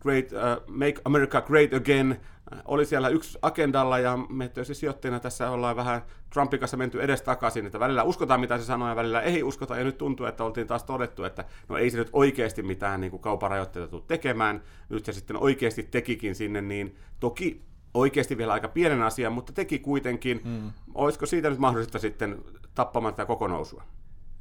Great, 0.00 0.26
uh, 0.32 0.74
Make 0.74 1.00
America 1.04 1.40
Great 1.40 1.74
Again, 1.74 2.20
oli 2.64 2.86
siellä 2.86 3.08
yksi 3.08 3.38
agendalla 3.42 3.98
ja 3.98 4.18
me 4.28 4.50
sijoittajina 4.72 5.20
tässä 5.20 5.50
ollaan 5.50 5.76
vähän 5.76 6.02
Trumpin 6.32 6.60
kanssa 6.60 6.76
menty 6.76 7.02
edestakaisin, 7.02 7.66
että 7.66 7.80
välillä 7.80 8.02
uskotaan 8.02 8.40
mitä 8.40 8.58
se 8.58 8.64
sanoo 8.64 8.88
ja 8.88 8.96
välillä 8.96 9.20
ei 9.20 9.42
uskota 9.42 9.76
ja 9.76 9.84
nyt 9.84 9.98
tuntuu, 9.98 10.26
että 10.26 10.44
oltiin 10.44 10.66
taas 10.66 10.84
todettu, 10.84 11.24
että 11.24 11.44
no 11.68 11.76
ei 11.76 11.90
se 11.90 11.98
nyt 11.98 12.10
oikeasti 12.12 12.62
mitään 12.62 13.00
niin 13.00 13.10
kuin 13.10 13.22
kauparajoitteita 13.22 13.88
tule 13.88 14.02
tekemään, 14.06 14.62
nyt 14.88 15.04
se 15.04 15.12
sitten 15.12 15.36
oikeasti 15.36 15.82
tekikin 15.82 16.34
sinne, 16.34 16.60
niin 16.60 16.96
toki 17.20 17.62
oikeasti 17.94 18.38
vielä 18.38 18.52
aika 18.52 18.68
pienen 18.68 19.02
asian, 19.02 19.32
mutta 19.32 19.52
teki 19.52 19.78
kuitenkin. 19.78 20.40
Hmm. 20.44 20.72
Olisiko 20.94 21.26
siitä 21.26 21.50
nyt 21.50 21.58
mahdollista 21.58 21.98
sitten 21.98 22.44
tappamaan 22.74 23.14
tätä 23.14 23.26
koko 23.26 23.48
nousua? 23.48 23.82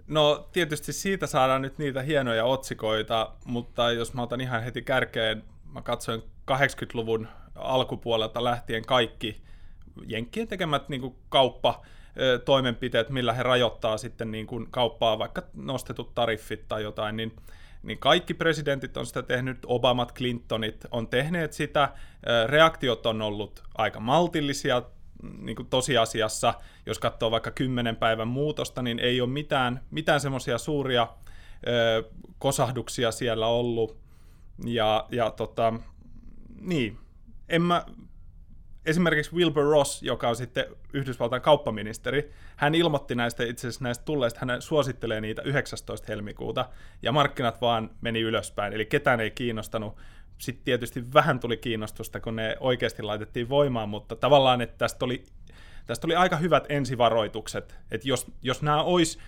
No 0.08 0.50
tietysti 0.52 0.94
siitä 0.94 1.28
saadaan 1.28 1.62
nyt 1.62 1.78
niitä 1.78 2.02
hienoja 2.02 2.46
otsikoita, 2.46 3.32
mutta 3.46 3.92
jos 3.92 4.14
mä 4.14 4.22
otan 4.22 4.42
ihan 4.42 4.64
heti 4.64 4.82
kärkeen, 4.82 5.44
mä 5.74 5.82
katsoin 5.82 6.22
80-luvun 6.52 7.28
alkupuolelta 7.56 8.44
lähtien 8.44 8.86
kaikki 8.86 9.46
Jenkkien 10.08 10.48
tekemät 10.48 10.90
niin 10.90 11.02
kuin 11.02 11.16
kauppa, 11.30 11.82
toimenpiteet, 12.46 13.10
millä 13.10 13.34
he 13.34 13.44
rajoittaa 13.44 13.98
sitten 13.98 14.32
niin 14.32 14.48
kuin 14.48 14.68
kauppaa, 14.72 15.20
vaikka 15.20 15.44
nostetut 15.54 16.16
tariffit 16.16 16.68
tai 16.68 16.84
jotain, 16.84 17.16
niin, 17.16 17.36
niin 17.84 17.98
kaikki 17.98 18.34
presidentit 18.34 18.98
on 18.98 19.06
sitä 19.06 19.24
tehnyt, 19.24 19.58
Obamat, 19.66 20.14
Clintonit 20.14 20.86
on 20.92 21.08
tehneet 21.08 21.54
sitä, 21.54 21.94
reaktiot 22.48 23.06
on 23.06 23.22
ollut 23.22 23.64
aika 23.78 24.00
maltillisia, 24.00 24.82
niin 25.38 25.56
kuin 25.56 25.68
tosiasiassa, 25.68 26.54
jos 26.86 27.00
katsoo 27.00 27.32
vaikka 27.32 27.52
kymmenen 27.52 27.96
päivän 27.96 28.28
muutosta, 28.28 28.82
niin 28.82 29.00
ei 29.00 29.22
ole 29.22 29.30
mitään, 29.30 29.82
mitään 29.92 30.20
semmoisia 30.20 30.58
suuria 30.58 31.08
kosahduksia 32.40 33.12
siellä 33.12 33.48
ollut, 33.48 33.98
ja, 34.66 35.06
ja 35.10 35.32
tota, 35.32 35.74
niin, 36.62 36.98
en 37.50 37.62
mä, 37.62 37.86
esimerkiksi 38.86 39.36
Wilbur 39.36 39.64
Ross, 39.64 40.04
joka 40.04 40.30
on 40.30 40.36
sitten 40.36 40.66
Yhdysvaltain 40.94 41.42
kauppaministeri, 41.42 42.32
hän 42.56 42.76
ilmoitti 42.76 43.16
näistä 43.16 43.44
itse 43.44 43.68
asiassa 43.68 43.84
näistä 43.84 44.06
tulleista, 44.06 44.46
hän 44.46 44.62
suosittelee 44.62 45.22
niitä 45.22 45.42
19. 45.42 46.06
helmikuuta, 46.08 46.70
ja 47.02 47.12
markkinat 47.12 47.62
vaan 47.62 47.90
meni 48.02 48.22
ylöspäin, 48.22 48.74
eli 48.74 48.86
ketään 48.86 49.20
ei 49.20 49.32
kiinnostanut. 49.32 49.98
Sitten 50.38 50.66
tietysti 50.66 51.14
vähän 51.14 51.40
tuli 51.40 51.58
kiinnostusta, 51.58 52.20
kun 52.20 52.36
ne 52.36 52.58
oikeasti 52.60 53.04
laitettiin 53.04 53.50
voimaan, 53.50 53.90
mutta 53.90 54.16
tavallaan, 54.16 54.62
että 54.62 54.78
tästä 54.78 55.06
oli, 55.06 55.24
tästä 55.86 56.08
oli 56.08 56.16
aika 56.16 56.38
hyvät 56.38 56.66
ensivaroitukset, 56.70 57.80
että 57.92 58.08
jos, 58.08 58.32
jos 58.42 58.62
nämä 58.62 58.84
olisi 58.84 59.20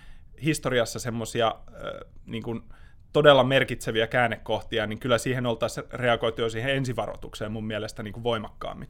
historiassa 0.44 0.98
semmoisia 0.98 1.46
äh, 1.46 1.82
niin 2.26 2.42
kuin, 2.42 2.62
todella 3.12 3.44
merkitseviä 3.44 4.06
käännekohtia, 4.06 4.86
niin 4.86 4.98
kyllä 4.98 5.18
siihen 5.18 5.46
oltaisiin 5.46 5.86
reagoitu 5.92 6.42
jo 6.42 6.50
siihen 6.50 6.76
ensivaroitukseen 6.76 7.52
mun 7.52 7.66
mielestä 7.66 8.02
niin 8.02 8.12
kuin 8.12 8.24
voimakkaammin. 8.24 8.88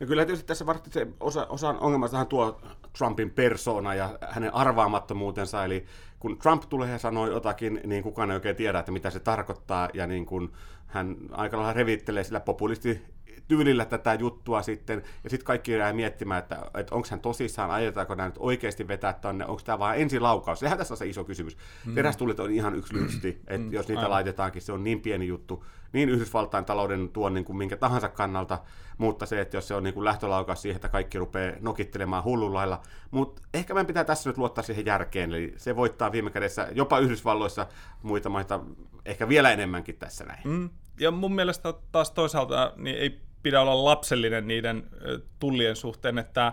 No 0.00 0.06
kyllä 0.06 0.24
tietysti 0.24 0.46
tässä 0.46 0.66
varmasti 0.66 0.90
se 0.90 1.06
osa, 1.20 1.46
osan 1.46 1.78
ongelmasta 1.80 2.24
tuo 2.24 2.60
Trumpin 2.98 3.30
persona 3.30 3.94
ja 3.94 4.18
hänen 4.28 4.54
arvaamattomuutensa, 4.54 5.64
eli 5.64 5.84
kun 6.18 6.38
Trump 6.38 6.62
tulee 6.68 6.90
ja 6.90 6.98
sanoo 6.98 7.26
jotakin, 7.26 7.80
niin 7.84 8.02
kukaan 8.02 8.30
ei 8.30 8.34
oikein 8.34 8.56
tiedä, 8.56 8.78
että 8.78 8.92
mitä 8.92 9.10
se 9.10 9.20
tarkoittaa, 9.20 9.88
ja 9.94 10.06
niin 10.06 10.26
kun 10.26 10.52
hän 10.86 11.16
aika 11.30 11.56
lailla 11.56 11.72
revittelee 11.72 12.24
sillä 12.24 12.40
populisti 12.40 13.02
tyylillä 13.48 13.84
tätä 13.84 14.14
juttua 14.14 14.62
sitten, 14.62 15.02
ja 15.24 15.30
sitten 15.30 15.46
kaikki 15.46 15.72
jää 15.72 15.92
miettimään, 15.92 16.38
että, 16.38 16.58
että 16.74 16.94
onko 16.94 17.08
hän 17.10 17.20
tosissaan, 17.20 17.70
ajetaanko 17.70 18.14
nämä 18.14 18.28
nyt 18.28 18.36
oikeasti 18.38 18.88
vetää 18.88 19.12
tonne, 19.12 19.46
onko 19.46 19.62
tämä 19.64 19.78
vain 19.78 20.00
ensilaukaus. 20.00 20.60
Sehän 20.60 20.78
tässä 20.78 20.94
on 20.94 20.98
se 20.98 21.06
iso 21.06 21.24
kysymys. 21.24 21.56
Mm. 21.86 21.94
Terästulit 21.94 22.40
on 22.40 22.50
ihan 22.50 22.74
yksi 22.74 22.94
lysti, 22.94 23.28
että 23.28 23.58
mm, 23.58 23.72
jos 23.72 23.88
niitä 23.88 24.00
aivan. 24.00 24.10
laitetaankin, 24.10 24.62
se 24.62 24.72
on 24.72 24.84
niin 24.84 25.00
pieni 25.00 25.26
juttu, 25.26 25.64
niin 25.92 26.08
Yhdysvaltain 26.08 26.64
talouden 26.64 27.08
tuonnin 27.08 27.44
kuin 27.44 27.56
minkä 27.56 27.76
tahansa 27.76 28.08
kannalta, 28.08 28.58
mutta 28.98 29.26
se, 29.26 29.40
että 29.40 29.56
jos 29.56 29.68
se 29.68 29.74
on 29.74 29.82
niin 29.82 29.94
kuin 29.94 30.04
lähtölaukaus 30.04 30.62
siihen, 30.62 30.76
että 30.76 30.88
kaikki 30.88 31.18
rupeaa 31.18 31.56
nokittelemaan 31.60 32.24
hullulailla, 32.24 32.80
mutta 33.10 33.42
ehkä 33.54 33.74
meidän 33.74 33.86
pitää 33.86 34.04
tässä 34.04 34.30
nyt 34.30 34.38
luottaa 34.38 34.64
siihen 34.64 34.86
järkeen, 34.86 35.30
eli 35.30 35.54
se 35.56 35.76
voittaa 35.76 36.12
viime 36.12 36.30
kädessä 36.30 36.68
jopa 36.72 36.98
Yhdysvalloissa 36.98 37.66
muita 38.02 38.28
maita 38.28 38.60
ehkä 39.04 39.28
vielä 39.28 39.52
enemmänkin 39.52 39.96
tässä 39.96 40.24
näin. 40.24 40.40
Mm. 40.44 40.70
Ja 41.00 41.10
mun 41.10 41.34
mielestä 41.34 41.74
taas 41.92 42.10
toisaalta 42.10 42.72
niin 42.76 42.96
ei 42.96 43.27
pidä 43.42 43.60
olla 43.60 43.84
lapsellinen 43.84 44.48
niiden 44.48 44.90
tullien 45.38 45.76
suhteen, 45.76 46.18
että 46.18 46.52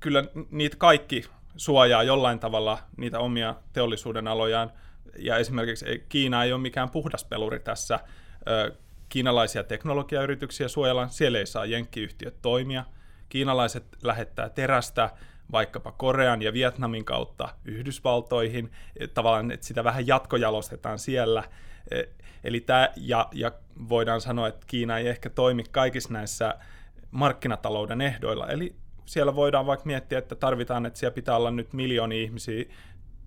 kyllä 0.00 0.24
niitä 0.50 0.76
kaikki 0.76 1.24
suojaa 1.56 2.02
jollain 2.02 2.38
tavalla 2.38 2.78
niitä 2.96 3.18
omia 3.18 3.54
teollisuuden 3.72 4.28
alojaan, 4.28 4.72
ja 5.18 5.36
esimerkiksi 5.36 6.06
Kiina 6.08 6.44
ei 6.44 6.52
ole 6.52 6.60
mikään 6.60 6.90
puhdas 6.90 7.24
peluri 7.24 7.60
tässä. 7.60 8.00
Kiinalaisia 9.08 9.64
teknologiayrityksiä 9.64 10.68
suojellaan, 10.68 11.10
siellä 11.10 11.38
ei 11.38 11.46
saa 11.46 11.66
jenkkiyhtiöt 11.66 12.42
toimia. 12.42 12.84
Kiinalaiset 13.28 13.84
lähettää 14.02 14.48
terästä 14.48 15.10
vaikkapa 15.52 15.92
Korean 15.92 16.42
ja 16.42 16.52
Vietnamin 16.52 17.04
kautta 17.04 17.48
Yhdysvaltoihin, 17.64 18.70
tavallaan 19.14 19.50
että 19.50 19.66
sitä 19.66 19.84
vähän 19.84 20.06
jatkojalostetaan 20.06 20.98
siellä. 20.98 21.44
Eli 22.44 22.60
tämä, 22.60 22.88
ja, 22.96 23.28
ja 23.32 23.52
voidaan 23.88 24.20
sanoa, 24.20 24.48
että 24.48 24.66
Kiina 24.66 24.98
ei 24.98 25.08
ehkä 25.08 25.30
toimi 25.30 25.64
kaikissa 25.70 26.12
näissä 26.12 26.54
markkinatalouden 27.10 28.00
ehdoilla, 28.00 28.48
eli 28.48 28.74
siellä 29.06 29.34
voidaan 29.34 29.66
vaikka 29.66 29.86
miettiä, 29.86 30.18
että 30.18 30.34
tarvitaan, 30.34 30.86
että 30.86 30.98
siellä 30.98 31.14
pitää 31.14 31.36
olla 31.36 31.50
nyt 31.50 31.72
miljoonia 31.72 32.22
ihmisiä 32.22 32.64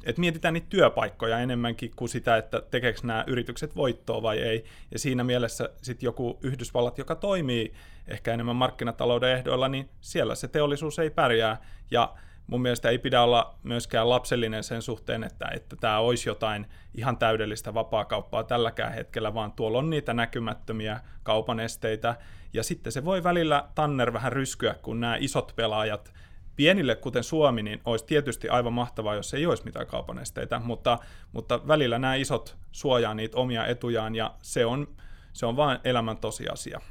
että 0.05 0.19
mietitään 0.19 0.53
niitä 0.53 0.67
työpaikkoja 0.69 1.39
enemmänkin 1.39 1.91
kuin 1.95 2.09
sitä, 2.09 2.37
että 2.37 2.61
tekeekö 2.71 2.99
nämä 3.03 3.23
yritykset 3.27 3.75
voittoa 3.75 4.21
vai 4.21 4.39
ei. 4.39 4.65
Ja 4.91 4.99
siinä 4.99 5.23
mielessä 5.23 5.69
sitten 5.81 6.07
joku 6.07 6.39
Yhdysvallat, 6.41 6.97
joka 6.97 7.15
toimii 7.15 7.73
ehkä 8.07 8.33
enemmän 8.33 8.55
markkinatalouden 8.55 9.31
ehdoilla, 9.31 9.67
niin 9.67 9.89
siellä 10.01 10.35
se 10.35 10.47
teollisuus 10.47 10.99
ei 10.99 11.09
pärjää. 11.09 11.57
Ja 11.91 12.13
mun 12.47 12.61
mielestä 12.61 12.89
ei 12.89 12.97
pidä 12.97 13.21
olla 13.21 13.55
myöskään 13.63 14.09
lapsellinen 14.09 14.63
sen 14.63 14.81
suhteen, 14.81 15.23
että, 15.23 15.47
että 15.53 15.75
tämä 15.75 15.99
olisi 15.99 16.29
jotain 16.29 16.67
ihan 16.95 17.17
täydellistä 17.17 17.73
vapaakauppaa 17.73 18.43
tälläkään 18.43 18.93
hetkellä, 18.93 19.33
vaan 19.33 19.51
tuolla 19.51 19.77
on 19.77 19.89
niitä 19.89 20.13
näkymättömiä 20.13 20.99
kaupan 21.23 21.59
esteitä. 21.59 22.15
Ja 22.53 22.63
sitten 22.63 22.93
se 22.93 23.05
voi 23.05 23.23
välillä 23.23 23.67
Tanner 23.75 24.13
vähän 24.13 24.31
ryskyä, 24.31 24.73
kun 24.73 24.99
nämä 24.99 25.17
isot 25.19 25.53
pelaajat 25.55 26.13
pienille, 26.55 26.95
kuten 26.95 27.23
Suomi, 27.23 27.63
niin 27.63 27.81
olisi 27.85 28.05
tietysti 28.05 28.49
aivan 28.49 28.73
mahtavaa, 28.73 29.15
jos 29.15 29.33
ei 29.33 29.45
olisi 29.45 29.65
mitään 29.65 29.87
kaupan 29.87 30.19
esteitä, 30.19 30.59
mutta, 30.59 30.99
mutta 31.31 31.67
välillä 31.67 31.99
nämä 31.99 32.15
isot 32.15 32.57
suojaa 32.71 33.13
niitä 33.13 33.37
omia 33.37 33.65
etujaan, 33.65 34.15
ja 34.15 34.33
se 34.41 34.65
on, 34.65 34.87
se 35.33 35.45
on 35.45 35.55
vain 35.55 35.79
elämän 35.83 36.17
tosiasia. 36.17 36.81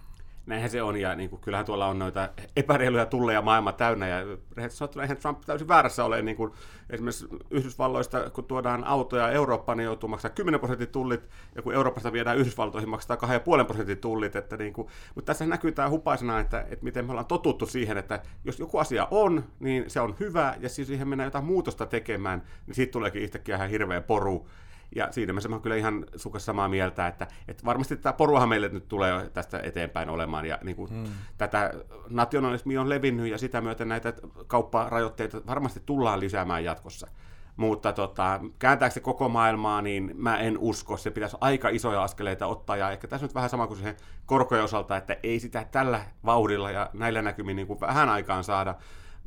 Näinhän 0.52 0.70
se 0.70 0.82
on, 0.82 0.96
ja 0.96 1.14
niin 1.14 1.30
kuin, 1.30 1.40
kyllähän 1.40 1.66
tuolla 1.66 1.86
on 1.86 1.98
noita 1.98 2.28
epäreiluja 2.56 3.06
tulleja 3.06 3.42
maailma 3.42 3.72
täynnä, 3.72 4.08
ja 4.08 4.24
sanottuna 4.68 5.02
eihän 5.02 5.16
Trump 5.16 5.40
täysin 5.46 5.68
väärässä 5.68 6.04
ole, 6.04 6.22
niin 6.22 6.36
kuin 6.36 6.52
esimerkiksi 6.90 7.26
Yhdysvalloista, 7.50 8.30
kun 8.30 8.44
tuodaan 8.44 8.84
autoja 8.84 9.30
Eurooppaan, 9.30 9.78
niin 9.78 9.84
joutuu 9.84 10.08
maksaa 10.08 10.30
10 10.30 10.60
prosentin 10.60 10.88
tullit, 10.88 11.28
ja 11.54 11.62
kun 11.62 11.74
Euroopasta 11.74 12.12
viedään 12.12 12.38
Yhdysvaltoihin, 12.38 12.88
maksaa 12.88 13.16
2,5 13.60 13.64
prosentin 13.66 13.98
tullit, 13.98 14.36
että 14.36 14.56
niin 14.56 14.72
kuin, 14.72 14.88
mutta 15.14 15.26
tässä 15.26 15.46
näkyy 15.46 15.72
tämä 15.72 15.90
hupaisena, 15.90 16.40
että, 16.40 16.60
että 16.60 16.84
miten 16.84 17.04
me 17.04 17.10
ollaan 17.10 17.26
totuttu 17.26 17.66
siihen, 17.66 17.98
että 17.98 18.22
jos 18.44 18.58
joku 18.58 18.78
asia 18.78 19.08
on, 19.10 19.44
niin 19.60 19.90
se 19.90 20.00
on 20.00 20.16
hyvä, 20.20 20.54
ja 20.60 20.68
siis 20.68 20.88
siihen 20.88 21.08
mennään 21.08 21.26
jotain 21.26 21.44
muutosta 21.44 21.86
tekemään, 21.86 22.42
niin 22.66 22.74
siitä 22.74 22.92
tuleekin 22.92 23.22
yhtäkkiä 23.22 23.56
ihan 23.56 23.70
hirveä 23.70 24.00
poru, 24.00 24.48
ja 24.96 25.12
siinä 25.12 25.32
mielessä 25.32 25.48
mä 25.48 25.60
kyllä 25.60 25.76
ihan 25.76 26.06
sukassa 26.16 26.46
samaa 26.46 26.68
mieltä, 26.68 27.06
että, 27.06 27.26
että 27.48 27.64
varmasti 27.64 27.96
tämä 27.96 28.12
poruahan 28.12 28.48
meille 28.48 28.68
nyt 28.68 28.88
tulee 28.88 29.30
tästä 29.30 29.60
eteenpäin 29.62 30.10
olemaan, 30.10 30.46
ja 30.46 30.58
niin 30.62 30.76
kuin 30.76 30.90
hmm. 30.90 31.04
tätä 31.38 31.72
nationalismia 32.08 32.80
on 32.80 32.88
levinnyt, 32.88 33.30
ja 33.30 33.38
sitä 33.38 33.60
myöten 33.60 33.88
näitä 33.88 34.12
kaupparajoitteita 34.46 35.46
varmasti 35.46 35.82
tullaan 35.86 36.20
lisäämään 36.20 36.64
jatkossa. 36.64 37.08
Mutta 37.56 37.92
tota, 37.92 38.40
kääntääkö 38.58 38.94
se 38.94 39.00
koko 39.00 39.28
maailmaa, 39.28 39.82
niin 39.82 40.14
mä 40.14 40.38
en 40.38 40.58
usko. 40.58 40.96
Se 40.96 41.10
pitäisi 41.10 41.36
aika 41.40 41.68
isoja 41.68 42.02
askeleita 42.02 42.46
ottaa, 42.46 42.76
ja 42.76 42.90
ehkä 42.90 43.08
tässä 43.08 43.26
nyt 43.26 43.34
vähän 43.34 43.50
sama 43.50 43.66
kuin 43.66 43.76
siihen 43.76 43.96
korkojen 44.26 44.64
osalta, 44.64 44.96
että 44.96 45.16
ei 45.22 45.40
sitä 45.40 45.66
tällä 45.70 46.00
vauhdilla 46.24 46.70
ja 46.70 46.90
näillä 46.92 47.22
näkymin 47.22 47.56
niin 47.56 47.66
kuin 47.66 47.80
vähän 47.80 48.08
aikaan 48.08 48.44
saada, 48.44 48.74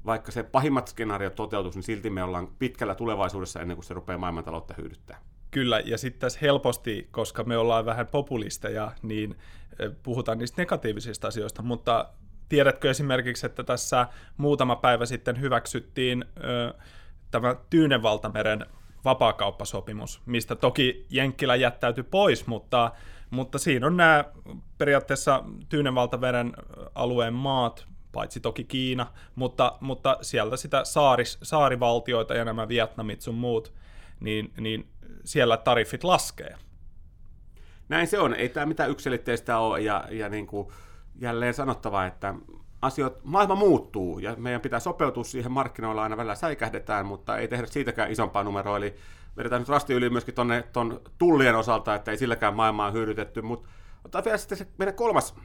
vaikka 0.05 0.31
se 0.31 0.43
pahimmat 0.43 0.87
skenaariot 0.87 1.35
toteutus, 1.35 1.75
niin 1.75 1.83
silti 1.83 2.09
me 2.09 2.23
ollaan 2.23 2.47
pitkällä 2.47 2.95
tulevaisuudessa 2.95 3.61
ennen 3.61 3.77
kuin 3.77 3.85
se 3.85 3.93
rupeaa 3.93 4.19
maailmantaloutta 4.19 4.73
hyödyttää. 4.77 5.19
Kyllä, 5.55 5.81
ja 5.85 5.97
sitten 5.97 6.19
tässä 6.19 6.39
helposti, 6.41 7.07
koska 7.11 7.43
me 7.43 7.57
ollaan 7.57 7.85
vähän 7.85 8.07
populisteja, 8.07 8.91
niin 9.01 9.35
puhutaan 10.03 10.37
niistä 10.37 10.61
negatiivisista 10.61 11.27
asioista, 11.27 11.61
mutta 11.61 12.09
tiedätkö 12.49 12.89
esimerkiksi, 12.89 13.45
että 13.45 13.63
tässä 13.63 14.07
muutama 14.37 14.75
päivä 14.75 15.05
sitten 15.05 15.41
hyväksyttiin 15.41 16.25
ö, 16.43 16.73
tämä 17.31 17.55
Tyynenvaltameren 17.69 18.65
vapaakauppasopimus, 19.05 20.21
mistä 20.25 20.55
toki 20.55 21.05
Jenkkilä 21.09 21.55
jättäytyi 21.55 22.03
pois, 22.03 22.47
mutta, 22.47 22.91
mutta 23.29 23.57
siinä 23.57 23.87
on 23.87 23.97
nämä 23.97 24.23
periaatteessa 24.77 25.43
Tyynenvaltameren 25.69 26.53
alueen 26.95 27.33
maat, 27.33 27.85
paitsi 28.11 28.39
toki 28.39 28.63
Kiina, 28.63 29.07
mutta, 29.35 29.77
mutta 29.79 30.17
sieltä 30.21 30.57
sitä 30.57 30.83
saaris, 30.83 31.37
saarivaltioita 31.43 32.35
ja 32.35 32.45
nämä 32.45 32.67
Vietnamit 32.67 33.21
sun 33.21 33.35
muut, 33.35 33.73
niin, 34.19 34.53
niin 34.59 34.87
siellä 35.23 35.57
tariffit 35.57 36.03
laskee. 36.03 36.55
Näin 37.89 38.07
se 38.07 38.19
on. 38.19 38.33
Ei 38.33 38.49
tämä 38.49 38.65
mitään 38.65 38.89
yksilitteistä 38.91 39.57
ole. 39.57 39.81
Ja, 39.81 40.07
ja 40.11 40.29
niin 40.29 40.47
kuin 40.47 40.67
jälleen 41.15 41.53
sanottava, 41.53 42.05
että 42.05 42.35
asiat, 42.81 43.19
maailma 43.23 43.55
muuttuu 43.55 44.19
ja 44.19 44.35
meidän 44.37 44.61
pitää 44.61 44.79
sopeutua 44.79 45.23
siihen 45.23 45.51
markkinoilla 45.51 46.03
aina 46.03 46.17
välillä 46.17 46.35
säikähdetään, 46.35 47.05
mutta 47.05 47.37
ei 47.37 47.47
tehdä 47.47 47.67
siitäkään 47.67 48.11
isompaa 48.11 48.43
numeroa. 48.43 48.77
Eli 48.77 48.95
vedetään 49.37 49.61
nyt 49.61 49.69
rasti 49.69 49.93
yli 49.93 50.09
myöskin 50.09 50.35
tuonne 50.35 50.63
ton 50.73 51.01
tullien 51.17 51.55
osalta, 51.55 51.95
että 51.95 52.11
ei 52.11 52.17
silläkään 52.17 52.55
maailmaa 52.55 52.91
hyödytetty. 52.91 53.41
Mutta 53.41 53.69
otetaan 53.99 54.25
vielä 54.25 54.37
sitten 54.37 54.57
se 54.57 54.67
meidän 54.77 54.95
kolmas 54.95 55.35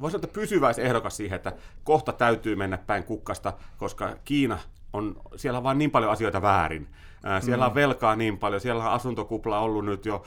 voisi 0.00 0.12
sanoa, 0.12 0.24
että 0.24 0.40
pysyväisehdokas 0.40 1.16
siihen, 1.16 1.36
että 1.36 1.52
kohta 1.84 2.12
täytyy 2.12 2.56
mennä 2.56 2.78
päin 2.78 3.04
kukkasta, 3.04 3.52
koska 3.76 4.16
Kiina 4.24 4.58
on, 4.92 5.20
siellä 5.36 5.56
on 5.58 5.64
vain 5.64 5.78
niin 5.78 5.90
paljon 5.90 6.12
asioita 6.12 6.42
väärin. 6.42 6.88
Siellä 7.40 7.66
on 7.66 7.72
mm. 7.72 7.74
velkaa 7.74 8.16
niin 8.16 8.38
paljon, 8.38 8.60
siellä 8.60 8.84
on 8.84 8.90
asuntokupla 8.90 9.58
ollut 9.58 9.84
nyt 9.84 10.06
jo 10.06 10.22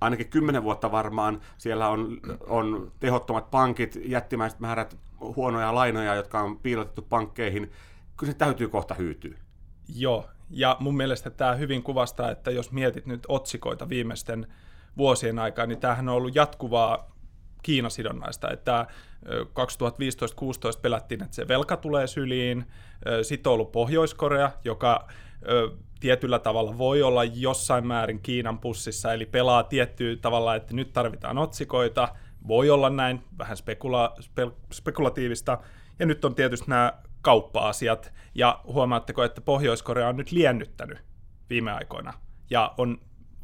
ainakin 0.00 0.28
kymmenen 0.28 0.62
vuotta 0.62 0.92
varmaan. 0.92 1.40
Siellä 1.58 1.88
on, 1.88 2.20
on 2.46 2.92
tehottomat 3.00 3.50
pankit, 3.50 3.98
jättimäiset 4.04 4.60
määrät 4.60 4.96
huonoja 5.20 5.74
lainoja, 5.74 6.14
jotka 6.14 6.40
on 6.40 6.58
piilotettu 6.58 7.02
pankkeihin. 7.02 7.70
Kyllä 8.16 8.32
se 8.32 8.38
täytyy 8.38 8.68
kohta 8.68 8.94
hyytyä. 8.94 9.38
Joo, 9.96 10.26
ja 10.50 10.76
mun 10.80 10.96
mielestä 10.96 11.30
tämä 11.30 11.54
hyvin 11.54 11.82
kuvastaa, 11.82 12.30
että 12.30 12.50
jos 12.50 12.72
mietit 12.72 13.06
nyt 13.06 13.26
otsikoita 13.28 13.88
viimeisten 13.88 14.46
vuosien 14.96 15.38
aikaa, 15.38 15.66
niin 15.66 15.80
tämähän 15.80 16.08
on 16.08 16.14
ollut 16.14 16.34
jatkuvaa 16.34 17.16
Kiinasidonnaista, 17.62 18.50
että 18.50 18.86
2015-2016 19.26 20.80
pelättiin, 20.82 21.22
että 21.22 21.36
se 21.36 21.48
velka 21.48 21.76
tulee 21.76 22.06
syliin, 22.06 22.64
sitten 23.22 23.50
on 23.50 23.54
ollut 23.54 23.72
Pohjois-Korea, 23.72 24.50
joka 24.64 25.08
tietyllä 26.00 26.38
tavalla 26.38 26.78
voi 26.78 27.02
olla 27.02 27.24
jossain 27.24 27.86
määrin 27.86 28.20
Kiinan 28.20 28.58
pussissa, 28.58 29.12
eli 29.12 29.26
pelaa 29.26 29.62
tiettyä 29.62 30.16
tavalla, 30.16 30.54
että 30.54 30.74
nyt 30.74 30.92
tarvitaan 30.92 31.38
otsikoita, 31.38 32.08
voi 32.48 32.70
olla 32.70 32.90
näin, 32.90 33.24
vähän 33.38 33.56
spekula- 33.56 34.22
spe- 34.22 34.54
spekulatiivista, 34.72 35.58
ja 35.98 36.06
nyt 36.06 36.24
on 36.24 36.34
tietysti 36.34 36.70
nämä 36.70 36.92
kauppa-asiat, 37.22 38.12
ja 38.34 38.60
huomaatteko, 38.64 39.24
että 39.24 39.40
Pohjois-Korea 39.40 40.08
on 40.08 40.16
nyt 40.16 40.32
liennyttänyt 40.32 40.98
viime 41.50 41.72
aikoina, 41.72 42.12
ja 42.50 42.74
on 42.78 42.98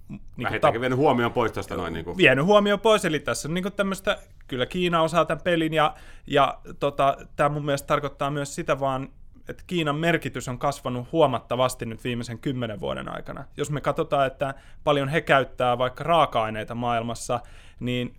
niin 0.09 0.21
Vähintäänkin 0.43 0.81
vienyt 0.81 0.99
huomioon 0.99 1.33
pois 1.33 1.53
tästä 1.53 1.77
noin. 1.77 1.93
Niin 1.93 2.05
kuin. 2.05 2.17
Vienyt 2.17 2.45
huomioon 2.45 2.81
pois, 2.81 3.05
eli 3.05 3.21
tässä 3.21 3.49
on 3.49 3.55
niin 3.55 3.73
tämmöistä, 3.77 4.19
kyllä 4.49 4.67
Kiina 4.67 5.03
osaa 5.03 5.25
tämän 5.25 5.43
pelin, 5.43 5.75
ja, 5.75 5.95
ja 6.27 6.59
tota, 6.81 7.17
tämä 7.37 7.49
mun 7.49 7.65
mielestä 7.65 7.87
tarkoittaa 7.87 8.31
myös 8.31 8.55
sitä 8.55 8.81
vaan, 8.81 9.09
että 9.49 9.65
Kiinan 9.67 9.97
merkitys 9.97 10.49
on 10.49 10.59
kasvanut 10.59 11.13
huomattavasti 11.13 11.87
nyt 11.87 12.05
viimeisen 12.05 12.39
kymmenen 12.39 12.81
vuoden 12.81 13.09
aikana. 13.09 13.45
Jos 13.57 13.71
me 13.71 13.81
katsotaan, 13.81 14.27
että 14.27 14.55
paljon 14.85 15.09
he 15.09 15.21
käyttää 15.21 15.79
vaikka 15.79 16.05
raaka-aineita 16.05 16.75
maailmassa, 16.75 17.41
niin 17.81 18.15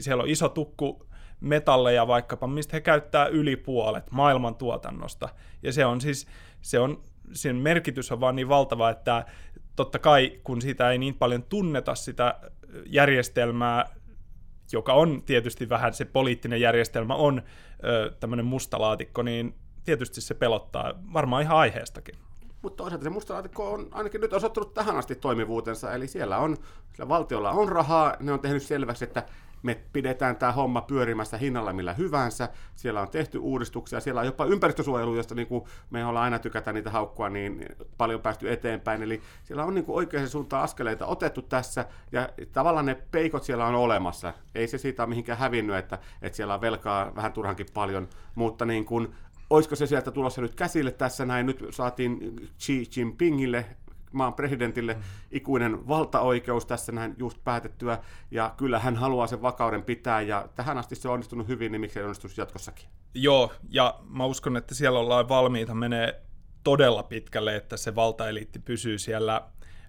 siellä 0.00 0.22
on 0.22 0.28
iso 0.28 0.48
tukku 0.48 1.06
metalleja 1.40 2.06
vaikkapa, 2.06 2.46
mistä 2.46 2.76
he 2.76 2.80
käyttää 2.80 3.26
yli 3.26 3.56
puolet 3.56 4.10
maailman 4.10 4.54
tuotannosta. 4.54 5.28
Ja 5.62 5.72
se 5.72 5.86
on 5.86 6.00
siis, 6.00 6.26
se 6.60 6.78
on, 6.78 7.02
sen 7.32 7.56
merkitys 7.56 8.12
on 8.12 8.20
vaan 8.20 8.36
niin 8.36 8.48
valtava, 8.48 8.90
että 8.90 9.24
totta 9.80 9.98
kai 9.98 10.40
kun 10.44 10.62
sitä 10.62 10.90
ei 10.90 10.98
niin 10.98 11.14
paljon 11.14 11.42
tunneta 11.42 11.94
sitä 11.94 12.40
järjestelmää 12.86 14.00
joka 14.72 14.92
on 14.94 15.22
tietysti 15.26 15.68
vähän 15.68 15.94
se 15.94 16.04
poliittinen 16.04 16.60
järjestelmä 16.60 17.14
on 17.14 17.42
tämmöinen 18.20 18.46
mustalaatikko, 18.46 19.22
niin 19.22 19.54
tietysti 19.84 20.20
se 20.20 20.34
pelottaa 20.34 20.94
varmaan 21.12 21.42
ihan 21.42 21.58
aiheestakin. 21.58 22.14
Mutta 22.62 22.76
toisaalta 22.76 23.04
se 23.04 23.10
mustalaatikko 23.10 23.72
on 23.72 23.88
ainakin 23.90 24.20
nyt 24.20 24.32
osoittanut 24.32 24.74
tähän 24.74 24.96
asti 24.96 25.14
toimivuutensa, 25.14 25.92
eli 25.92 26.08
siellä 26.08 26.38
on, 26.38 26.56
siellä 26.92 27.08
valtiolla 27.08 27.50
on 27.50 27.68
rahaa, 27.68 28.16
ne 28.20 28.32
on 28.32 28.40
tehnyt 28.40 28.62
selväksi, 28.62 29.04
että 29.04 29.26
me 29.62 29.80
pidetään 29.92 30.36
tämä 30.36 30.52
homma 30.52 30.80
pyörimässä 30.80 31.36
hinnalla 31.36 31.72
millä 31.72 31.94
hyvänsä, 31.94 32.48
siellä 32.74 33.00
on 33.00 33.08
tehty 33.08 33.38
uudistuksia, 33.38 34.00
siellä 34.00 34.20
on 34.20 34.26
jopa 34.26 34.44
ympäristösuojelu, 34.44 35.16
josta 35.16 35.34
niin 35.34 35.46
kuin 35.46 35.64
me 35.90 36.04
ollaan 36.04 36.24
aina 36.24 36.38
tykätä 36.38 36.72
niitä 36.72 36.90
haukkua, 36.90 37.28
niin 37.28 37.66
paljon 37.98 38.20
päästy 38.20 38.52
eteenpäin, 38.52 39.02
eli 39.02 39.22
siellä 39.44 39.64
on 39.64 39.74
niin 39.74 39.84
kuin 39.84 39.96
oikeaan 39.96 40.28
suuntaan 40.28 40.62
askeleita 40.62 41.06
otettu 41.06 41.42
tässä, 41.42 41.84
ja 42.12 42.28
tavallaan 42.52 42.86
ne 42.86 42.94
peikot 43.10 43.42
siellä 43.42 43.66
on 43.66 43.74
olemassa, 43.74 44.32
ei 44.54 44.68
se 44.68 44.78
siitä 44.78 45.02
ole 45.02 45.08
mihinkään 45.08 45.38
hävinnyt, 45.38 45.76
että, 45.76 45.98
että 46.22 46.36
siellä 46.36 46.54
on 46.54 46.60
velkaa 46.60 47.14
vähän 47.14 47.32
turhankin 47.32 47.66
paljon, 47.74 48.08
mutta 48.34 48.64
niin 48.64 48.84
kuin 48.84 49.14
olisiko 49.50 49.76
se 49.76 49.86
sieltä 49.86 50.10
tulossa 50.10 50.42
nyt 50.42 50.54
käsille 50.54 50.92
tässä 50.92 51.26
näin, 51.26 51.46
nyt 51.46 51.66
saatiin 51.70 52.36
Xi 52.58 52.90
Jinpingille 52.96 53.66
maan 54.12 54.34
presidentille 54.34 54.94
mm. 54.94 55.00
ikuinen 55.30 55.88
valtaoikeus 55.88 56.66
tässä 56.66 56.92
näin 56.92 57.14
just 57.18 57.44
päätettyä, 57.44 57.98
ja 58.30 58.54
kyllä 58.56 58.78
hän 58.78 58.96
haluaa 58.96 59.26
sen 59.26 59.42
vakauden 59.42 59.82
pitää, 59.82 60.20
ja 60.20 60.48
tähän 60.54 60.78
asti 60.78 60.96
se 60.96 61.08
on 61.08 61.14
onnistunut 61.14 61.48
hyvin, 61.48 61.72
niin 61.72 61.80
miksi 61.80 61.94
se 61.94 62.04
onnistuisi 62.04 62.40
jatkossakin? 62.40 62.88
Joo, 63.14 63.52
ja 63.68 64.00
mä 64.08 64.24
uskon, 64.24 64.56
että 64.56 64.74
siellä 64.74 64.98
ollaan 64.98 65.28
valmiita 65.28 65.74
menee 65.74 66.22
todella 66.64 67.02
pitkälle, 67.02 67.56
että 67.56 67.76
se 67.76 67.94
valtaeliitti 67.94 68.58
pysyy 68.58 68.98
siellä, 68.98 69.42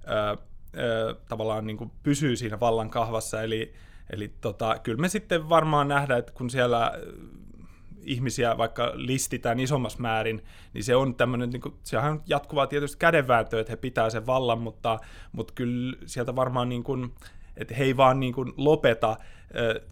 ö, 0.08 0.38
ö, 0.78 1.16
tavallaan 1.30 1.68
niin 1.68 1.78
kuin 1.78 1.92
pysyy 2.04 2.36
siinä 2.36 2.60
vallan 2.60 2.90
kahvassa, 2.90 3.42
eli, 3.42 3.74
eli 4.10 4.28
tota, 4.42 4.80
kyllä 4.84 5.02
me 5.02 5.10
sitten 5.10 5.50
varmaan 5.50 5.88
nähdään, 5.88 6.20
että 6.20 6.34
kun 6.34 6.50
siellä 6.50 6.92
ihmisiä 8.04 8.58
vaikka 8.58 8.92
listitään 8.94 9.60
isommassa 9.60 10.00
määrin, 10.00 10.44
niin 10.74 10.84
se 10.84 10.96
on 10.96 11.16
tämmöinen, 11.16 11.50
niin 11.50 11.62
kuin, 11.62 11.76
sehän 11.84 12.12
on 12.12 12.22
jatkuvaa 12.28 12.68
tietysti 12.68 12.98
kädenvääntöä, 12.98 13.60
että 13.60 13.72
he 13.72 13.78
pitää 13.78 14.10
sen 14.10 14.26
vallan, 14.26 14.62
mutta, 14.62 15.00
mutta 15.32 15.54
kyllä 15.54 15.98
sieltä 16.06 16.36
varmaan 16.36 16.70
niin 16.70 16.84
kuin, 16.84 17.14
että 17.58 17.76
he 17.76 17.84
ei 17.84 17.98
vaan 17.98 18.20
niin 18.20 18.34
kuin 18.34 18.54
lopeta 18.58 19.18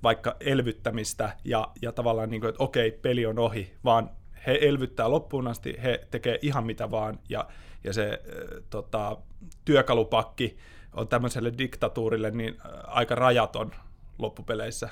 vaikka 0.04 0.36
elvyttämistä 0.39 1.38
ja, 1.44 1.68
ja 1.82 1.92
tavallaan, 1.92 2.30
niin 2.30 2.42
kuin, 2.42 2.50
että 2.50 2.63
okei, 2.63 2.92
peli 2.92 3.25
on 3.25 3.39
ohi, 3.39 3.74
vaan 3.84 4.10
he 4.48 4.60
elvyttää 4.62 5.12
loppuun 5.12 5.48
asti, 5.48 5.75
he 5.84 6.08
tekee 6.12 6.39
ihan 6.42 6.66
mitä 6.66 6.92
vaan, 6.92 7.20
ja, 7.30 7.48
ja 7.84 7.94
se 7.94 8.22
tota, 8.70 9.18
työkalupakki 9.66 10.58
on 10.94 11.08
tämmöiselle 11.08 11.54
diktatuurille 11.58 12.32
niin 12.32 12.58
aika 12.88 13.16
rajaton 13.16 13.72
loppupeleissä. 14.20 14.89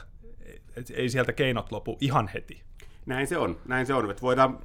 Et 0.76 0.90
ei 0.94 1.10
sieltä 1.10 1.34
keinot 1.34 1.72
lopu 1.72 1.98
ihan 2.02 2.28
heti. 2.28 2.67
Näin 3.08 3.28
se 3.28 3.38
on, 3.38 3.58
näin 3.66 3.86
se 3.86 3.94
on. 3.94 4.12
Että 4.12 4.22
voidaan 4.22 4.60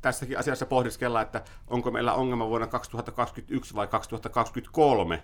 tässäkin 0.00 0.38
asiassa 0.38 0.66
pohdiskella, 0.66 1.20
että 1.20 1.42
onko 1.68 1.90
meillä 1.90 2.14
ongelma 2.14 2.48
vuonna 2.48 2.66
2021 2.66 3.74
vai 3.74 3.86
2023, 3.86 5.22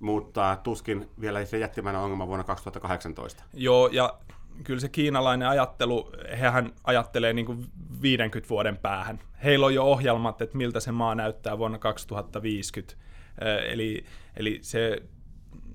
mutta 0.00 0.58
tuskin 0.62 1.08
vielä 1.20 1.44
se 1.44 1.58
jättimäinen 1.58 2.02
ongelma 2.02 2.26
vuonna 2.26 2.44
2018. 2.44 3.44
Joo, 3.54 3.88
ja 3.92 4.18
kyllä 4.64 4.80
se 4.80 4.88
kiinalainen 4.88 5.48
ajattelu, 5.48 6.12
hehän 6.40 6.72
ajattelee 6.84 7.32
niin 7.32 7.46
kuin 7.46 7.66
50 8.02 8.48
vuoden 8.50 8.76
päähän. 8.76 9.18
Heillä 9.44 9.66
on 9.66 9.74
jo 9.74 9.84
ohjelmat, 9.84 10.42
että 10.42 10.56
miltä 10.56 10.80
se 10.80 10.92
maa 10.92 11.14
näyttää 11.14 11.58
vuonna 11.58 11.78
2050. 11.78 12.94
Eli, 13.66 14.04
eli 14.36 14.58
se, 14.62 15.02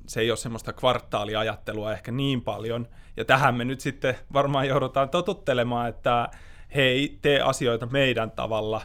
se 0.08 0.22
ei 0.22 0.32
ole 0.32 0.38
semmoista 0.38 0.74
kvartaaliajattelua 0.74 1.94
ehkä 1.94 2.12
niin 2.12 2.42
paljon, 2.42 2.88
ja 3.18 3.26
tähän 3.26 3.56
me 3.56 3.66
nyt 3.66 3.80
sitten 3.80 4.16
varmaan 4.34 4.68
joudutaan 4.68 5.10
totuttelemaan, 5.10 5.90
että 5.90 6.30
he 6.76 6.82
ei 6.82 7.20
tee 7.22 7.42
asioita 7.42 7.86
meidän 7.86 8.32
tavalla, 8.32 8.82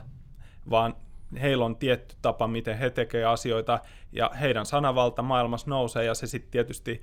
vaan 0.71 0.97
heillä 1.43 1.65
on 1.65 1.77
tietty 1.77 2.17
tapa, 2.23 2.49
miten 2.49 2.79
he 2.79 2.91
tekevät 2.91 3.27
asioita, 3.27 3.79
ja 4.13 4.31
heidän 4.41 4.67
sanavalta 4.67 5.23
maailmassa 5.23 5.71
nousee, 5.71 6.05
ja 6.05 6.15
se 6.15 6.27
sitten 6.27 6.51
tietysti 6.51 7.03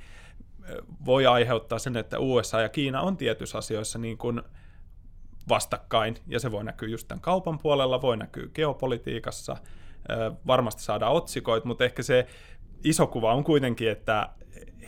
voi 1.05 1.25
aiheuttaa 1.25 1.79
sen, 1.79 1.97
että 1.97 2.19
USA 2.19 2.61
ja 2.61 2.69
Kiina 2.69 3.01
on 3.01 3.17
tietyissä 3.17 3.57
asioissa 3.57 3.99
niin 3.99 4.17
kuin 4.17 4.41
vastakkain, 5.49 6.15
ja 6.27 6.39
se 6.39 6.51
voi 6.51 6.63
näkyä 6.63 6.89
just 6.89 7.07
tämän 7.07 7.21
kaupan 7.21 7.59
puolella, 7.59 8.01
voi 8.01 8.17
näkyä 8.17 8.47
geopolitiikassa, 8.53 9.57
varmasti 10.47 10.81
saadaan 10.81 11.13
otsikoit, 11.13 11.65
mutta 11.65 11.85
ehkä 11.85 12.03
se 12.03 12.27
iso 12.83 13.07
kuva 13.07 13.33
on 13.33 13.43
kuitenkin, 13.43 13.91
että 13.91 14.29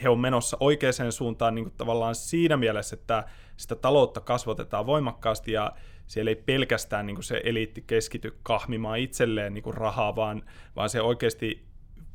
he 0.04 0.10
on 0.10 0.20
menossa 0.20 0.58
oikeaan 0.60 1.12
suuntaan 1.12 1.56
niin 1.56 1.66
kuin 1.66 1.74
tavallaan 1.78 2.16
siinä 2.16 2.58
mielessä, 2.58 2.96
että 2.96 3.24
sitä 3.58 3.76
taloutta 3.76 4.22
kasvatetaan 4.22 4.86
voimakkaasti 4.86 5.52
ja 5.52 5.72
siellä 6.08 6.32
ei 6.32 6.36
pelkästään 6.36 7.06
niin 7.06 7.16
kuin 7.16 7.24
se 7.24 7.42
eliitti 7.46 7.84
keskity 7.88 8.40
kahmimaan 8.44 9.00
itselleen 9.00 9.54
niin 9.54 9.64
kuin 9.64 9.74
rahaa, 9.74 10.16
vaan, 10.16 10.44
vaan 10.76 10.90
se 10.90 11.02
oikeasti 11.02 11.66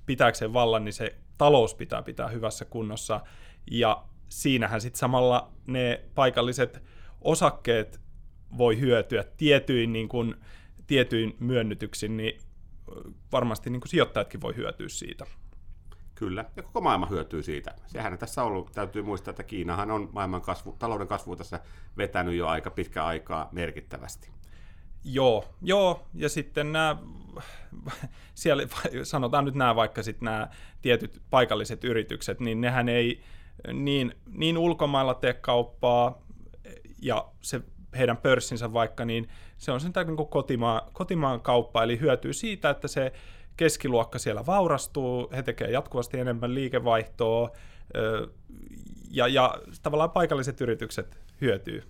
pitääkseen 0.06 0.52
vallan, 0.52 0.84
niin 0.84 0.92
se 0.92 1.14
talous 1.38 1.74
pitää 1.74 2.02
pitää 2.02 2.28
hyvässä 2.28 2.64
kunnossa. 2.64 3.20
Ja 3.70 4.04
siinähän 4.28 4.80
sitten 4.80 4.98
samalla 4.98 5.52
ne 5.66 6.04
paikalliset 6.14 6.82
osakkeet 7.20 8.00
voi 8.58 8.80
hyötyä 8.80 9.24
tietyin, 9.36 9.92
niin 9.92 10.08
kuin, 10.08 10.34
tietyin 10.86 11.36
myönnytyksin, 11.40 12.16
niin 12.16 12.40
varmasti 13.32 13.70
niin 13.70 13.80
kuin 13.80 13.90
sijoittajatkin 13.90 14.40
voi 14.40 14.56
hyötyä 14.56 14.88
siitä. 14.88 15.26
Kyllä, 16.14 16.44
ja 16.56 16.62
koko 16.62 16.80
maailma 16.80 17.06
hyötyy 17.06 17.42
siitä. 17.42 17.74
Sehän 17.86 18.18
tässä 18.18 18.42
on 18.42 18.48
ollut, 18.48 18.72
täytyy 18.72 19.02
muistaa, 19.02 19.30
että 19.30 19.42
Kiinahan 19.42 19.90
on 19.90 20.08
maailman 20.12 20.40
kasvu, 20.40 20.76
talouden 20.78 21.06
kasvu 21.06 21.36
tässä 21.36 21.60
vetänyt 21.96 22.34
jo 22.34 22.46
aika 22.46 22.70
pitkä 22.70 23.04
aikaa 23.04 23.48
merkittävästi. 23.52 24.30
Joo, 25.04 25.44
joo, 25.62 26.06
ja 26.14 26.28
sitten 26.28 26.72
nämä, 26.72 26.96
siellä, 28.34 28.62
sanotaan 29.02 29.44
nyt 29.44 29.54
nämä 29.54 29.76
vaikka 29.76 30.02
sitten 30.02 30.24
nämä 30.24 30.48
tietyt 30.82 31.22
paikalliset 31.30 31.84
yritykset, 31.84 32.40
niin 32.40 32.60
nehän 32.60 32.88
ei 32.88 33.20
niin, 33.72 34.14
niin 34.26 34.58
ulkomailla 34.58 35.14
tee 35.14 35.32
kauppaa, 35.32 36.22
ja 37.02 37.28
se 37.40 37.60
heidän 37.98 38.16
pörssinsä 38.16 38.72
vaikka, 38.72 39.04
niin 39.04 39.28
se 39.58 39.72
on 39.72 39.80
sen 39.80 39.92
niin 40.06 40.28
kotimaan, 40.30 40.82
kotimaan 40.92 41.40
kauppa, 41.40 41.82
eli 41.82 42.00
hyötyy 42.00 42.32
siitä, 42.32 42.70
että 42.70 42.88
se 42.88 43.12
keskiluokka 43.56 44.18
siellä 44.18 44.46
vaurastuu, 44.46 45.30
he 45.36 45.42
tekevät 45.42 45.72
jatkuvasti 45.72 46.18
enemmän 46.18 46.54
liikevaihtoa, 46.54 47.50
ja, 49.10 49.28
ja 49.28 49.54
tavallaan 49.82 50.10
paikalliset 50.10 50.60
yritykset 50.60 51.18
hyötyy. 51.40 51.82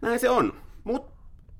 Näin 0.00 0.18
se 0.18 0.30
on, 0.30 0.52
mutta 0.84 1.12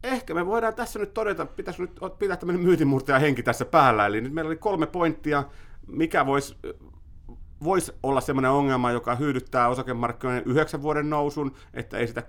ehkä 0.03 0.35
me 0.35 0.46
voidaan 0.46 0.75
tässä 0.75 0.98
nyt 0.98 1.14
todeta, 1.14 1.46
pitäisi 1.46 1.83
nyt 1.83 2.01
pitää 2.18 2.37
tämmöinen 2.37 2.64
myytinmurtaja 2.64 3.18
henki 3.18 3.42
tässä 3.42 3.64
päällä, 3.64 4.07
eli 4.07 4.20
nyt 4.20 4.33
meillä 4.33 4.48
oli 4.48 4.57
kolme 4.57 4.87
pointtia, 4.87 5.44
mikä 5.87 6.27
voisi 6.27 6.57
voisi 7.64 7.92
olla 8.03 8.20
sellainen 8.20 8.51
ongelma, 8.51 8.90
joka 8.90 9.14
hyödyttää 9.14 9.68
osakemarkkinoiden 9.68 10.42
yhdeksän 10.46 10.83
vuoden 10.83 11.11
nousun, 11.11 11.55
että 11.75 11.98
ei 11.98 12.07
sitä 12.07 12.22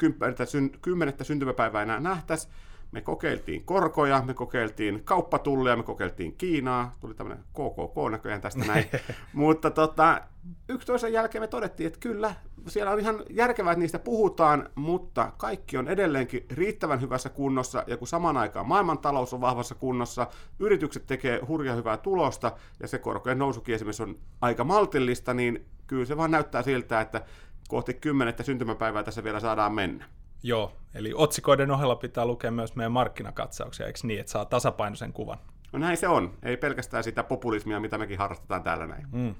kymmenettä 0.81 1.23
syntymäpäivää 1.23 1.83
enää 1.83 1.99
nähtäisi 1.99 2.47
me 2.93 3.01
kokeiltiin 3.01 3.63
korkoja, 3.63 4.23
me 4.25 4.33
kokeiltiin 4.33 5.03
kauppatullia, 5.03 5.75
me 5.75 5.83
kokeiltiin 5.83 6.35
Kiinaa, 6.37 6.95
tuli 6.99 7.13
tämmöinen 7.13 7.43
KKK 7.43 8.11
näköjään 8.11 8.41
tästä 8.41 8.65
näin, 8.65 8.85
mutta 9.33 9.71
tota, 9.71 10.21
yksi 10.69 10.87
toisen 10.87 11.13
jälkeen 11.13 11.41
me 11.41 11.47
todettiin, 11.47 11.87
että 11.87 11.99
kyllä, 11.99 12.35
siellä 12.67 12.91
on 12.91 12.99
ihan 12.99 13.23
järkevää, 13.29 13.71
että 13.71 13.79
niistä 13.79 13.99
puhutaan, 13.99 14.69
mutta 14.75 15.31
kaikki 15.37 15.77
on 15.77 15.87
edelleenkin 15.87 16.45
riittävän 16.51 17.01
hyvässä 17.01 17.29
kunnossa, 17.29 17.83
ja 17.87 17.97
kun 17.97 18.07
samaan 18.07 18.37
aikaan 18.37 18.67
maailmantalous 18.67 19.33
on 19.33 19.41
vahvassa 19.41 19.75
kunnossa, 19.75 20.27
yritykset 20.59 21.07
tekee 21.07 21.39
hurja 21.47 21.75
hyvää 21.75 21.97
tulosta, 21.97 22.51
ja 22.79 22.87
se 22.87 22.99
korkojen 22.99 23.39
nousukin 23.39 23.75
esimerkiksi 23.75 24.03
on 24.03 24.19
aika 24.41 24.63
maltillista, 24.63 25.33
niin 25.33 25.65
kyllä 25.87 26.05
se 26.05 26.17
vaan 26.17 26.31
näyttää 26.31 26.61
siltä, 26.61 27.01
että 27.01 27.21
kohti 27.67 27.93
kymmenettä 27.93 28.43
syntymäpäivää 28.43 29.03
tässä 29.03 29.23
vielä 29.23 29.39
saadaan 29.39 29.73
mennä. 29.73 30.05
Joo, 30.43 30.73
eli 30.95 31.11
otsikoiden 31.15 31.71
ohella 31.71 31.95
pitää 31.95 32.25
lukea 32.25 32.51
myös 32.51 32.75
meidän 32.75 32.91
markkinakatsauksia, 32.91 33.87
eikö 33.87 33.99
niin, 34.03 34.19
että 34.19 34.31
saa 34.31 34.45
tasapainoisen 34.45 35.13
kuvan? 35.13 35.37
No 35.71 35.79
näin 35.79 35.97
se 35.97 36.07
on, 36.07 36.33
ei 36.43 36.57
pelkästään 36.57 37.03
sitä 37.03 37.23
populismia, 37.23 37.79
mitä 37.79 37.97
mekin 37.97 38.17
harrastetaan 38.17 38.63
täällä 38.63 38.87
näin. 38.87 39.07
Mm. 39.11 39.35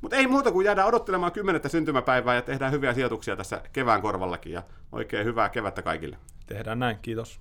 Mutta 0.00 0.16
ei 0.16 0.26
muuta 0.26 0.52
kuin 0.52 0.64
jäädään 0.64 0.88
odottelemaan 0.88 1.32
kymmenettä 1.32 1.68
syntymäpäivää 1.68 2.34
ja 2.34 2.42
tehdään 2.42 2.72
hyviä 2.72 2.94
sijoituksia 2.94 3.36
tässä 3.36 3.60
kevään 3.72 4.02
korvallakin 4.02 4.52
ja 4.52 4.62
oikein 4.92 5.26
hyvää 5.26 5.48
kevättä 5.48 5.82
kaikille. 5.82 6.16
Tehdään 6.46 6.78
näin, 6.78 6.98
kiitos. 7.02 7.40